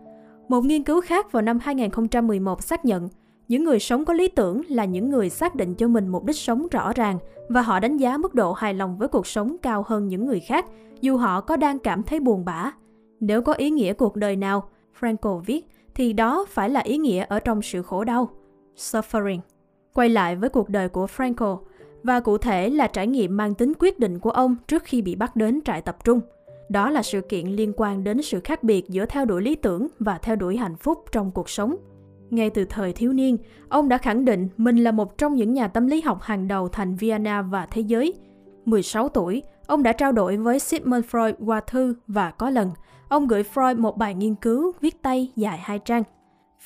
Một 0.47 0.61
nghiên 0.61 0.83
cứu 0.83 1.01
khác 1.01 1.31
vào 1.31 1.41
năm 1.41 1.59
2011 1.61 2.63
xác 2.63 2.85
nhận, 2.85 3.09
những 3.47 3.63
người 3.63 3.79
sống 3.79 4.05
có 4.05 4.13
lý 4.13 4.27
tưởng 4.27 4.61
là 4.69 4.85
những 4.85 5.09
người 5.09 5.29
xác 5.29 5.55
định 5.55 5.75
cho 5.75 5.87
mình 5.87 6.07
mục 6.07 6.25
đích 6.25 6.35
sống 6.35 6.67
rõ 6.71 6.93
ràng 6.93 7.19
và 7.49 7.61
họ 7.61 7.79
đánh 7.79 7.97
giá 7.97 8.17
mức 8.17 8.35
độ 8.35 8.53
hài 8.53 8.73
lòng 8.73 8.97
với 8.97 9.07
cuộc 9.07 9.27
sống 9.27 9.55
cao 9.61 9.83
hơn 9.87 10.07
những 10.07 10.25
người 10.25 10.39
khác, 10.39 10.65
dù 11.01 11.17
họ 11.17 11.41
có 11.41 11.57
đang 11.57 11.79
cảm 11.79 12.03
thấy 12.03 12.19
buồn 12.19 12.45
bã. 12.45 12.71
Nếu 13.19 13.41
có 13.41 13.53
ý 13.53 13.69
nghĩa 13.69 13.93
cuộc 13.93 14.15
đời 14.15 14.35
nào, 14.35 14.69
Franco 14.99 15.39
viết, 15.39 15.67
thì 15.95 16.13
đó 16.13 16.45
phải 16.49 16.69
là 16.69 16.79
ý 16.79 16.97
nghĩa 16.97 17.25
ở 17.29 17.39
trong 17.39 17.61
sự 17.61 17.81
khổ 17.81 18.03
đau, 18.03 18.29
suffering. 18.77 19.39
Quay 19.93 20.09
lại 20.09 20.35
với 20.35 20.49
cuộc 20.49 20.69
đời 20.69 20.89
của 20.89 21.05
Franco, 21.17 21.57
và 22.05 22.19
cụ 22.19 22.37
thể 22.37 22.69
là 22.69 22.87
trải 22.87 23.07
nghiệm 23.07 23.37
mang 23.37 23.53
tính 23.53 23.73
quyết 23.79 23.99
định 23.99 24.19
của 24.19 24.29
ông 24.29 24.55
trước 24.67 24.83
khi 24.83 25.01
bị 25.01 25.15
bắt 25.15 25.35
đến 25.35 25.61
trại 25.61 25.81
tập 25.81 25.97
trung. 26.03 26.21
Đó 26.69 26.89
là 26.89 27.03
sự 27.03 27.21
kiện 27.21 27.47
liên 27.47 27.73
quan 27.77 28.03
đến 28.03 28.21
sự 28.21 28.39
khác 28.39 28.63
biệt 28.63 28.89
giữa 28.89 29.05
theo 29.05 29.25
đuổi 29.25 29.41
lý 29.41 29.55
tưởng 29.55 29.87
và 29.99 30.17
theo 30.17 30.35
đuổi 30.35 30.57
hạnh 30.57 30.75
phúc 30.75 31.03
trong 31.11 31.31
cuộc 31.31 31.49
sống. 31.49 31.75
Ngay 32.29 32.49
từ 32.49 32.65
thời 32.65 32.93
thiếu 32.93 33.13
niên, 33.13 33.37
ông 33.69 33.89
đã 33.89 33.97
khẳng 33.97 34.25
định 34.25 34.47
mình 34.57 34.77
là 34.77 34.91
một 34.91 35.17
trong 35.17 35.35
những 35.35 35.53
nhà 35.53 35.67
tâm 35.67 35.87
lý 35.87 36.01
học 36.01 36.21
hàng 36.21 36.47
đầu 36.47 36.69
thành 36.69 36.95
Vienna 36.95 37.41
và 37.41 37.65
thế 37.65 37.81
giới. 37.81 38.13
16 38.65 39.09
tuổi, 39.09 39.43
ông 39.67 39.83
đã 39.83 39.91
trao 39.91 40.11
đổi 40.11 40.37
với 40.37 40.59
Sigmund 40.59 41.05
Freud 41.05 41.33
qua 41.45 41.59
thư 41.59 41.95
và 42.07 42.31
có 42.31 42.49
lần, 42.49 42.71
ông 43.09 43.27
gửi 43.27 43.43
Freud 43.53 43.81
một 43.81 43.97
bài 43.97 44.13
nghiên 44.13 44.35
cứu 44.35 44.71
viết 44.81 45.01
tay 45.01 45.31
dài 45.35 45.57
hai 45.57 45.79
trang. 45.79 46.03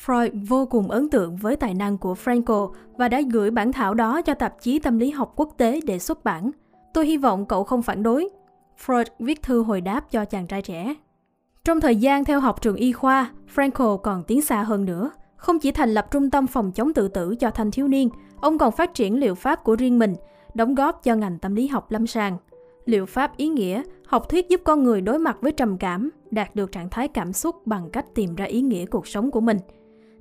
Freud 0.05 0.29
vô 0.47 0.65
cùng 0.65 0.91
ấn 0.91 1.09
tượng 1.09 1.35
với 1.35 1.55
tài 1.55 1.73
năng 1.73 1.97
của 1.97 2.13
Frankl 2.13 2.71
và 2.97 3.07
đã 3.07 3.21
gửi 3.31 3.51
bản 3.51 3.71
thảo 3.71 3.93
đó 3.93 4.21
cho 4.21 4.33
tạp 4.33 4.61
chí 4.61 4.79
tâm 4.79 4.99
lý 4.99 5.09
học 5.09 5.33
quốc 5.35 5.53
tế 5.57 5.79
để 5.85 5.99
xuất 5.99 6.23
bản. 6.23 6.51
Tôi 6.93 7.05
hy 7.05 7.17
vọng 7.17 7.45
cậu 7.45 7.63
không 7.63 7.81
phản 7.81 8.03
đối. 8.03 8.29
Freud 8.85 9.05
viết 9.19 9.41
thư 9.43 9.63
hồi 9.63 9.81
đáp 9.81 10.11
cho 10.11 10.25
chàng 10.25 10.47
trai 10.47 10.61
trẻ. 10.61 10.95
Trong 11.63 11.81
thời 11.81 11.95
gian 11.95 12.25
theo 12.25 12.39
học 12.39 12.61
trường 12.61 12.75
y 12.75 12.91
khoa, 12.91 13.31
Frankl 13.55 13.97
còn 13.97 14.23
tiến 14.23 14.41
xa 14.41 14.63
hơn 14.63 14.85
nữa. 14.85 15.11
Không 15.35 15.59
chỉ 15.59 15.71
thành 15.71 15.89
lập 15.89 16.07
trung 16.11 16.29
tâm 16.29 16.47
phòng 16.47 16.71
chống 16.71 16.93
tự 16.93 17.07
tử 17.07 17.35
cho 17.35 17.49
thanh 17.49 17.71
thiếu 17.71 17.87
niên, 17.87 18.09
ông 18.41 18.57
còn 18.57 18.71
phát 18.71 18.93
triển 18.93 19.19
liệu 19.19 19.35
pháp 19.35 19.63
của 19.63 19.75
riêng 19.75 19.99
mình, 19.99 20.15
đóng 20.53 20.75
góp 20.75 21.03
cho 21.03 21.15
ngành 21.15 21.39
tâm 21.39 21.55
lý 21.55 21.67
học 21.67 21.91
lâm 21.91 22.07
sàng. 22.07 22.37
Liệu 22.85 23.05
pháp 23.05 23.37
ý 23.37 23.47
nghĩa, 23.47 23.83
học 24.05 24.29
thuyết 24.29 24.49
giúp 24.49 24.61
con 24.63 24.83
người 24.83 25.01
đối 25.01 25.19
mặt 25.19 25.37
với 25.41 25.51
trầm 25.51 25.77
cảm, 25.77 26.09
đạt 26.31 26.55
được 26.55 26.71
trạng 26.71 26.89
thái 26.89 27.07
cảm 27.07 27.33
xúc 27.33 27.67
bằng 27.67 27.89
cách 27.89 28.05
tìm 28.15 28.35
ra 28.35 28.45
ý 28.45 28.61
nghĩa 28.61 28.85
cuộc 28.85 29.07
sống 29.07 29.31
của 29.31 29.41
mình. 29.41 29.57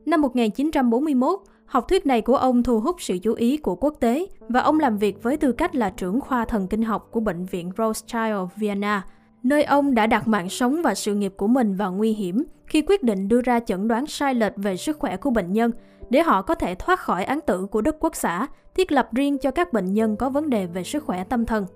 Năm 0.06 0.20
1941, 0.20 1.40
học 1.66 1.88
thuyết 1.88 2.06
này 2.06 2.22
của 2.22 2.36
ông 2.36 2.62
thu 2.62 2.80
hút 2.80 2.96
sự 2.98 3.18
chú 3.18 3.34
ý 3.34 3.56
của 3.56 3.74
quốc 3.74 3.94
tế 4.00 4.26
và 4.48 4.60
ông 4.60 4.80
làm 4.80 4.98
việc 4.98 5.22
với 5.22 5.36
tư 5.36 5.52
cách 5.52 5.74
là 5.74 5.90
trưởng 5.90 6.20
khoa 6.20 6.44
thần 6.44 6.66
kinh 6.66 6.82
học 6.82 7.08
của 7.10 7.20
Bệnh 7.20 7.44
viện 7.44 7.72
Rothschild 7.78 8.48
Vienna, 8.56 9.06
nơi 9.42 9.64
ông 9.64 9.94
đã 9.94 10.06
đặt 10.06 10.28
mạng 10.28 10.48
sống 10.48 10.82
và 10.82 10.94
sự 10.94 11.14
nghiệp 11.14 11.34
của 11.36 11.46
mình 11.46 11.74
vào 11.74 11.92
nguy 11.92 12.12
hiểm 12.12 12.44
khi 12.66 12.82
quyết 12.82 13.02
định 13.02 13.28
đưa 13.28 13.40
ra 13.40 13.60
chẩn 13.60 13.88
đoán 13.88 14.06
sai 14.06 14.34
lệch 14.34 14.52
về 14.56 14.76
sức 14.76 14.98
khỏe 14.98 15.16
của 15.16 15.30
bệnh 15.30 15.52
nhân 15.52 15.70
để 16.10 16.22
họ 16.22 16.42
có 16.42 16.54
thể 16.54 16.74
thoát 16.74 17.00
khỏi 17.00 17.24
án 17.24 17.40
tử 17.40 17.66
của 17.66 17.80
Đức 17.80 17.96
Quốc 18.00 18.16
xã, 18.16 18.46
thiết 18.74 18.92
lập 18.92 19.08
riêng 19.12 19.38
cho 19.38 19.50
các 19.50 19.72
bệnh 19.72 19.94
nhân 19.94 20.16
có 20.16 20.30
vấn 20.30 20.50
đề 20.50 20.66
về 20.66 20.84
sức 20.84 21.04
khỏe 21.04 21.24
tâm 21.24 21.46
thần. 21.46 21.66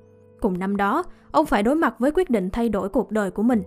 Cùng 0.40 0.58
năm 0.58 0.76
đó, 0.76 1.04
ông 1.30 1.46
phải 1.46 1.62
đối 1.62 1.74
mặt 1.74 1.94
với 1.98 2.10
quyết 2.10 2.30
định 2.30 2.50
thay 2.50 2.68
đổi 2.68 2.88
cuộc 2.88 3.10
đời 3.10 3.30
của 3.30 3.42
mình. 3.42 3.62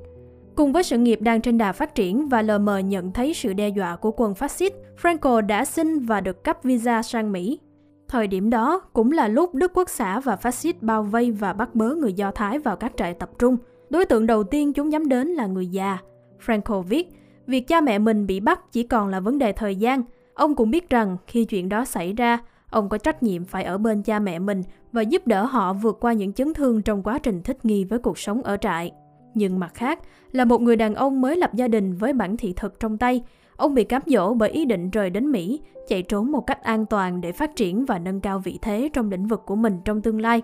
Cùng 0.56 0.72
với 0.72 0.84
sự 0.84 0.98
nghiệp 0.98 1.22
đang 1.22 1.42
trên 1.42 1.58
đà 1.58 1.72
phát 1.72 1.96
triển 1.96 2.30
và 2.30 2.42
lờ 2.42 2.60
mờ 2.60 2.78
nhận 2.78 3.12
thấy 3.12 3.34
sự 3.34 3.54
đe 3.54 3.70
dọa 3.70 3.96
của 3.96 4.12
quân 4.12 4.36
phát 4.36 4.52
xít, 4.52 4.74
Franco 5.02 5.42
đã 5.42 5.66
xin 5.66 6.00
và 6.00 6.22
được 6.22 6.44
cấp 6.44 6.58
visa 6.64 7.02
sang 7.02 7.32
Mỹ. 7.32 7.60
Thời 8.08 8.28
điểm 8.28 8.50
đó 8.50 8.80
cũng 8.94 9.12
là 9.12 9.28
lúc 9.28 9.54
Đức 9.54 9.72
Quốc 9.74 9.90
xã 9.90 10.20
và 10.20 10.36
phát 10.36 10.54
xít 10.54 10.82
bao 10.84 11.04
vây 11.04 11.32
và 11.32 11.54
bắt 11.54 11.76
bớ 11.76 11.96
người 11.96 12.14
Do 12.14 12.32
Thái 12.32 12.60
vào 12.60 12.76
các 12.76 12.94
trại 12.98 13.14
tập 13.14 13.30
trung. 13.40 13.58
Đối 13.90 14.06
tượng 14.06 14.28
đầu 14.28 14.44
tiên 14.44 14.74
chúng 14.74 14.90
nhắm 14.90 15.10
đến 15.10 15.28
là 15.28 15.48
người 15.48 15.68
già. 15.68 15.98
Franco 16.46 16.82
viết, 16.82 17.08
việc 17.48 17.68
cha 17.68 17.82
mẹ 17.82 18.00
mình 18.00 18.28
bị 18.28 18.40
bắt 18.40 18.72
chỉ 18.72 18.84
còn 18.84 19.08
là 19.08 19.20
vấn 19.20 19.38
đề 19.38 19.52
thời 19.52 19.76
gian. 19.76 20.04
Ông 20.34 20.56
cũng 20.56 20.72
biết 20.72 20.90
rằng 20.90 21.18
khi 21.28 21.46
chuyện 21.46 21.70
đó 21.70 21.86
xảy 21.86 22.14
ra, 22.14 22.40
ông 22.70 22.90
có 22.90 22.98
trách 22.98 23.24
nhiệm 23.24 23.46
phải 23.46 23.64
ở 23.64 23.78
bên 23.78 24.04
cha 24.04 24.20
mẹ 24.20 24.40
mình 24.40 24.64
và 24.92 25.02
giúp 25.02 25.28
đỡ 25.28 25.46
họ 25.46 25.74
vượt 25.74 25.98
qua 26.02 26.14
những 26.14 26.34
chấn 26.34 26.54
thương 26.54 26.82
trong 26.82 27.04
quá 27.04 27.20
trình 27.20 27.42
thích 27.44 27.66
nghi 27.66 27.84
với 27.84 28.00
cuộc 28.00 28.18
sống 28.18 28.42
ở 28.42 28.58
trại. 28.58 28.92
Nhưng 29.36 29.60
mặt 29.60 29.72
khác, 29.74 30.00
là 30.32 30.46
một 30.46 30.62
người 30.62 30.76
đàn 30.76 30.96
ông 30.96 31.22
mới 31.22 31.38
lập 31.38 31.54
gia 31.54 31.68
đình 31.68 31.96
với 31.96 32.14
bản 32.14 32.38
thị 32.38 32.54
thực 32.56 32.80
trong 32.80 32.98
tay, 32.98 33.22
ông 33.56 33.74
bị 33.74 33.84
cám 33.84 34.02
dỗ 34.06 34.34
bởi 34.34 34.50
ý 34.50 34.66
định 34.66 34.90
rời 34.90 35.10
đến 35.10 35.32
Mỹ, 35.32 35.62
chạy 35.88 36.02
trốn 36.02 36.32
một 36.32 36.42
cách 36.48 36.64
an 36.64 36.86
toàn 36.86 37.22
để 37.22 37.32
phát 37.32 37.56
triển 37.56 37.86
và 37.86 38.00
nâng 38.00 38.20
cao 38.20 38.40
vị 38.40 38.60
thế 38.62 38.90
trong 38.94 39.12
lĩnh 39.12 39.28
vực 39.28 39.42
của 39.46 39.56
mình 39.56 39.80
trong 39.86 40.02
tương 40.02 40.22
lai. 40.22 40.42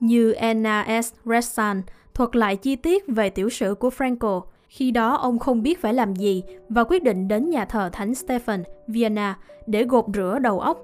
Như 0.00 0.32
Anna 0.32 1.02
S. 1.02 1.12
Ressan 1.24 1.82
thuật 2.14 2.36
lại 2.36 2.56
chi 2.56 2.76
tiết 2.76 3.04
về 3.08 3.30
tiểu 3.30 3.48
sử 3.48 3.74
của 3.74 3.88
Franco, 3.88 4.40
khi 4.68 4.90
đó 4.90 5.14
ông 5.14 5.38
không 5.38 5.62
biết 5.62 5.80
phải 5.80 5.94
làm 5.94 6.14
gì 6.14 6.42
và 6.68 6.84
quyết 6.84 7.02
định 7.02 7.28
đến 7.28 7.50
nhà 7.50 7.64
thờ 7.64 7.90
Thánh 7.92 8.14
Stephen, 8.14 8.62
Vienna 8.88 9.38
để 9.66 9.84
gột 9.84 10.04
rửa 10.14 10.38
đầu 10.42 10.60
óc. 10.60 10.78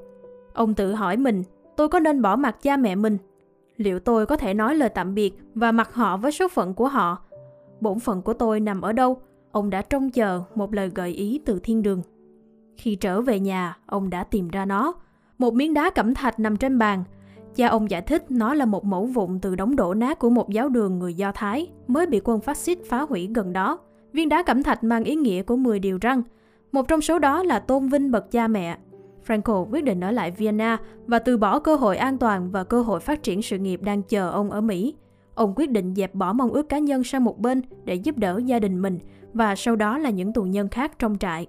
Ông 0.52 0.74
tự 0.74 0.94
hỏi 0.94 1.16
mình, 1.16 1.42
tôi 1.76 1.88
có 1.88 2.00
nên 2.00 2.22
bỏ 2.22 2.36
mặt 2.36 2.56
cha 2.62 2.76
mẹ 2.76 2.94
mình? 2.94 3.18
Liệu 3.76 3.98
tôi 3.98 4.26
có 4.26 4.36
thể 4.36 4.54
nói 4.54 4.74
lời 4.74 4.88
tạm 4.88 5.14
biệt 5.14 5.34
và 5.54 5.72
mặc 5.72 5.94
họ 5.94 6.16
với 6.16 6.32
số 6.32 6.48
phận 6.48 6.74
của 6.74 6.88
họ 6.88 7.22
bổn 7.80 7.98
phận 7.98 8.22
của 8.22 8.32
tôi 8.32 8.60
nằm 8.60 8.80
ở 8.80 8.92
đâu, 8.92 9.16
ông 9.52 9.70
đã 9.70 9.82
trông 9.82 10.10
chờ 10.10 10.42
một 10.54 10.74
lời 10.74 10.90
gợi 10.94 11.10
ý 11.10 11.40
từ 11.44 11.60
thiên 11.62 11.82
đường. 11.82 12.02
Khi 12.76 12.96
trở 12.96 13.20
về 13.20 13.40
nhà, 13.40 13.76
ông 13.86 14.10
đã 14.10 14.24
tìm 14.24 14.48
ra 14.48 14.64
nó. 14.64 14.94
Một 15.38 15.54
miếng 15.54 15.74
đá 15.74 15.90
cẩm 15.90 16.14
thạch 16.14 16.40
nằm 16.40 16.56
trên 16.56 16.78
bàn. 16.78 17.04
Cha 17.54 17.68
ông 17.68 17.90
giải 17.90 18.02
thích 18.02 18.30
nó 18.30 18.54
là 18.54 18.64
một 18.64 18.84
mẫu 18.84 19.06
vụn 19.06 19.38
từ 19.40 19.54
đống 19.54 19.76
đổ 19.76 19.94
nát 19.94 20.18
của 20.18 20.30
một 20.30 20.50
giáo 20.50 20.68
đường 20.68 20.98
người 20.98 21.14
Do 21.14 21.32
Thái 21.32 21.70
mới 21.86 22.06
bị 22.06 22.20
quân 22.24 22.40
phát 22.40 22.56
xít 22.56 22.78
phá 22.88 23.00
hủy 23.00 23.28
gần 23.34 23.52
đó. 23.52 23.78
Viên 24.12 24.28
đá 24.28 24.42
cẩm 24.42 24.62
thạch 24.62 24.84
mang 24.84 25.04
ý 25.04 25.14
nghĩa 25.14 25.42
của 25.42 25.56
10 25.56 25.78
điều 25.78 25.98
răng. 26.00 26.22
Một 26.72 26.88
trong 26.88 27.00
số 27.00 27.18
đó 27.18 27.42
là 27.42 27.58
tôn 27.58 27.88
vinh 27.88 28.10
bậc 28.10 28.30
cha 28.30 28.48
mẹ. 28.48 28.78
Franco 29.26 29.66
quyết 29.70 29.84
định 29.84 30.00
ở 30.00 30.10
lại 30.10 30.30
Vienna 30.30 30.78
và 31.06 31.18
từ 31.18 31.36
bỏ 31.36 31.58
cơ 31.58 31.76
hội 31.76 31.96
an 31.96 32.18
toàn 32.18 32.50
và 32.50 32.64
cơ 32.64 32.82
hội 32.82 33.00
phát 33.00 33.22
triển 33.22 33.42
sự 33.42 33.58
nghiệp 33.58 33.82
đang 33.82 34.02
chờ 34.02 34.30
ông 34.30 34.50
ở 34.50 34.60
Mỹ. 34.60 34.94
Ông 35.38 35.52
quyết 35.56 35.70
định 35.70 35.94
dẹp 35.94 36.14
bỏ 36.14 36.32
mong 36.32 36.50
ước 36.50 36.68
cá 36.68 36.78
nhân 36.78 37.04
sang 37.04 37.24
một 37.24 37.38
bên 37.38 37.62
để 37.84 37.94
giúp 37.94 38.18
đỡ 38.18 38.40
gia 38.44 38.58
đình 38.58 38.82
mình 38.82 38.98
và 39.34 39.56
sau 39.56 39.76
đó 39.76 39.98
là 39.98 40.10
những 40.10 40.32
tù 40.32 40.42
nhân 40.42 40.68
khác 40.68 40.98
trong 40.98 41.18
trại. 41.18 41.46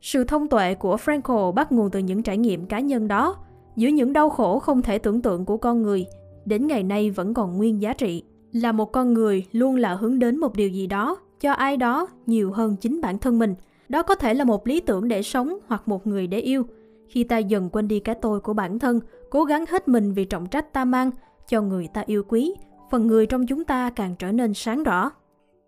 Sự 0.00 0.24
thông 0.24 0.48
tuệ 0.48 0.74
của 0.74 0.96
Franco 0.96 1.52
bắt 1.52 1.72
nguồn 1.72 1.90
từ 1.90 1.98
những 1.98 2.22
trải 2.22 2.38
nghiệm 2.38 2.66
cá 2.66 2.80
nhân 2.80 3.08
đó, 3.08 3.36
giữa 3.76 3.88
những 3.88 4.12
đau 4.12 4.30
khổ 4.30 4.58
không 4.58 4.82
thể 4.82 4.98
tưởng 4.98 5.22
tượng 5.22 5.44
của 5.44 5.56
con 5.56 5.82
người, 5.82 6.06
đến 6.44 6.66
ngày 6.66 6.82
nay 6.82 7.10
vẫn 7.10 7.34
còn 7.34 7.56
nguyên 7.56 7.82
giá 7.82 7.92
trị. 7.92 8.22
Là 8.52 8.72
một 8.72 8.92
con 8.92 9.14
người 9.14 9.44
luôn 9.52 9.76
là 9.76 9.94
hướng 9.94 10.18
đến 10.18 10.36
một 10.36 10.56
điều 10.56 10.68
gì 10.68 10.86
đó, 10.86 11.16
cho 11.40 11.52
ai 11.52 11.76
đó 11.76 12.06
nhiều 12.26 12.52
hơn 12.52 12.76
chính 12.80 13.00
bản 13.00 13.18
thân 13.18 13.38
mình. 13.38 13.54
Đó 13.88 14.02
có 14.02 14.14
thể 14.14 14.34
là 14.34 14.44
một 14.44 14.66
lý 14.66 14.80
tưởng 14.80 15.08
để 15.08 15.22
sống 15.22 15.58
hoặc 15.66 15.88
một 15.88 16.06
người 16.06 16.26
để 16.26 16.38
yêu. 16.38 16.62
Khi 17.08 17.24
ta 17.24 17.38
dần 17.38 17.68
quên 17.70 17.88
đi 17.88 18.00
cái 18.00 18.14
tôi 18.14 18.40
của 18.40 18.52
bản 18.52 18.78
thân, 18.78 19.00
cố 19.30 19.44
gắng 19.44 19.64
hết 19.68 19.88
mình 19.88 20.12
vì 20.12 20.24
trọng 20.24 20.46
trách 20.46 20.72
ta 20.72 20.84
mang, 20.84 21.10
cho 21.48 21.62
người 21.62 21.88
ta 21.94 22.02
yêu 22.06 22.22
quý, 22.28 22.54
phần 22.94 23.06
người 23.06 23.26
trong 23.26 23.46
chúng 23.46 23.64
ta 23.64 23.90
càng 23.90 24.14
trở 24.18 24.32
nên 24.32 24.54
sáng 24.54 24.82
rõ. 24.82 25.10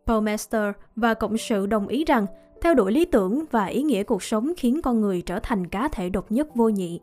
Paul 0.07 0.25
Mester 0.25 0.73
và 0.97 1.15
Cộng 1.15 1.39
sự 1.39 1.67
đồng 1.67 1.89
ý 1.89 2.05
rằng 2.05 2.27
theo 2.61 2.75
đuổi 2.75 2.93
lý 2.93 3.05
tưởng 3.05 3.45
và 3.51 3.65
ý 3.65 3.83
nghĩa 3.83 4.03
cuộc 4.03 4.23
sống 4.23 4.53
khiến 4.57 4.83
con 4.83 5.01
người 5.01 5.23
trở 5.23 5.41
thành 5.41 5.67
cá 5.67 5.89
thể 5.89 6.09
độc 6.09 6.33
nhất 6.33 6.55
vô 6.55 6.69
nhị. 6.69 7.01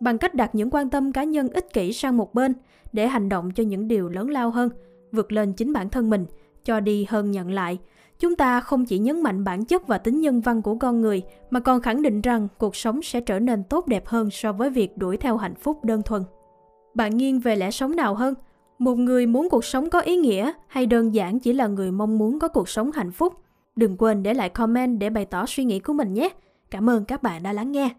Bằng 0.00 0.18
cách 0.18 0.34
đặt 0.34 0.54
những 0.54 0.70
quan 0.70 0.90
tâm 0.90 1.12
cá 1.12 1.24
nhân 1.24 1.48
ích 1.48 1.72
kỷ 1.72 1.92
sang 1.92 2.16
một 2.16 2.34
bên 2.34 2.54
để 2.92 3.08
hành 3.08 3.28
động 3.28 3.50
cho 3.50 3.64
những 3.64 3.88
điều 3.88 4.08
lớn 4.08 4.30
lao 4.30 4.50
hơn, 4.50 4.70
vượt 5.12 5.32
lên 5.32 5.52
chính 5.52 5.72
bản 5.72 5.88
thân 5.88 6.10
mình, 6.10 6.26
cho 6.64 6.80
đi 6.80 7.06
hơn 7.08 7.30
nhận 7.30 7.50
lại, 7.50 7.78
chúng 8.18 8.36
ta 8.36 8.60
không 8.60 8.84
chỉ 8.84 8.98
nhấn 8.98 9.22
mạnh 9.22 9.44
bản 9.44 9.64
chất 9.64 9.86
và 9.86 9.98
tính 9.98 10.20
nhân 10.20 10.40
văn 10.40 10.62
của 10.62 10.74
con 10.74 11.00
người 11.00 11.22
mà 11.50 11.60
còn 11.60 11.82
khẳng 11.82 12.02
định 12.02 12.20
rằng 12.20 12.48
cuộc 12.58 12.76
sống 12.76 13.02
sẽ 13.02 13.20
trở 13.20 13.38
nên 13.38 13.64
tốt 13.64 13.86
đẹp 13.86 14.06
hơn 14.06 14.30
so 14.30 14.52
với 14.52 14.70
việc 14.70 14.98
đuổi 14.98 15.16
theo 15.16 15.36
hạnh 15.36 15.54
phúc 15.54 15.84
đơn 15.84 16.02
thuần. 16.02 16.22
Bạn 16.94 17.16
nghiêng 17.16 17.40
về 17.40 17.56
lẽ 17.56 17.70
sống 17.70 17.96
nào 17.96 18.14
hơn? 18.14 18.34
Một 18.80 18.94
người 18.94 19.26
muốn 19.26 19.48
cuộc 19.50 19.64
sống 19.64 19.90
có 19.90 20.00
ý 20.00 20.16
nghĩa 20.16 20.52
hay 20.68 20.86
đơn 20.86 21.14
giản 21.14 21.38
chỉ 21.38 21.52
là 21.52 21.66
người 21.66 21.92
mong 21.92 22.18
muốn 22.18 22.38
có 22.38 22.48
cuộc 22.48 22.68
sống 22.68 22.92
hạnh 22.92 23.12
phúc? 23.12 23.34
Đừng 23.76 23.96
quên 23.96 24.22
để 24.22 24.34
lại 24.34 24.48
comment 24.48 24.98
để 24.98 25.10
bày 25.10 25.24
tỏ 25.24 25.46
suy 25.46 25.64
nghĩ 25.64 25.80
của 25.80 25.92
mình 25.92 26.14
nhé. 26.14 26.28
Cảm 26.70 26.90
ơn 26.90 27.04
các 27.04 27.22
bạn 27.22 27.42
đã 27.42 27.52
lắng 27.52 27.72
nghe. 27.72 27.90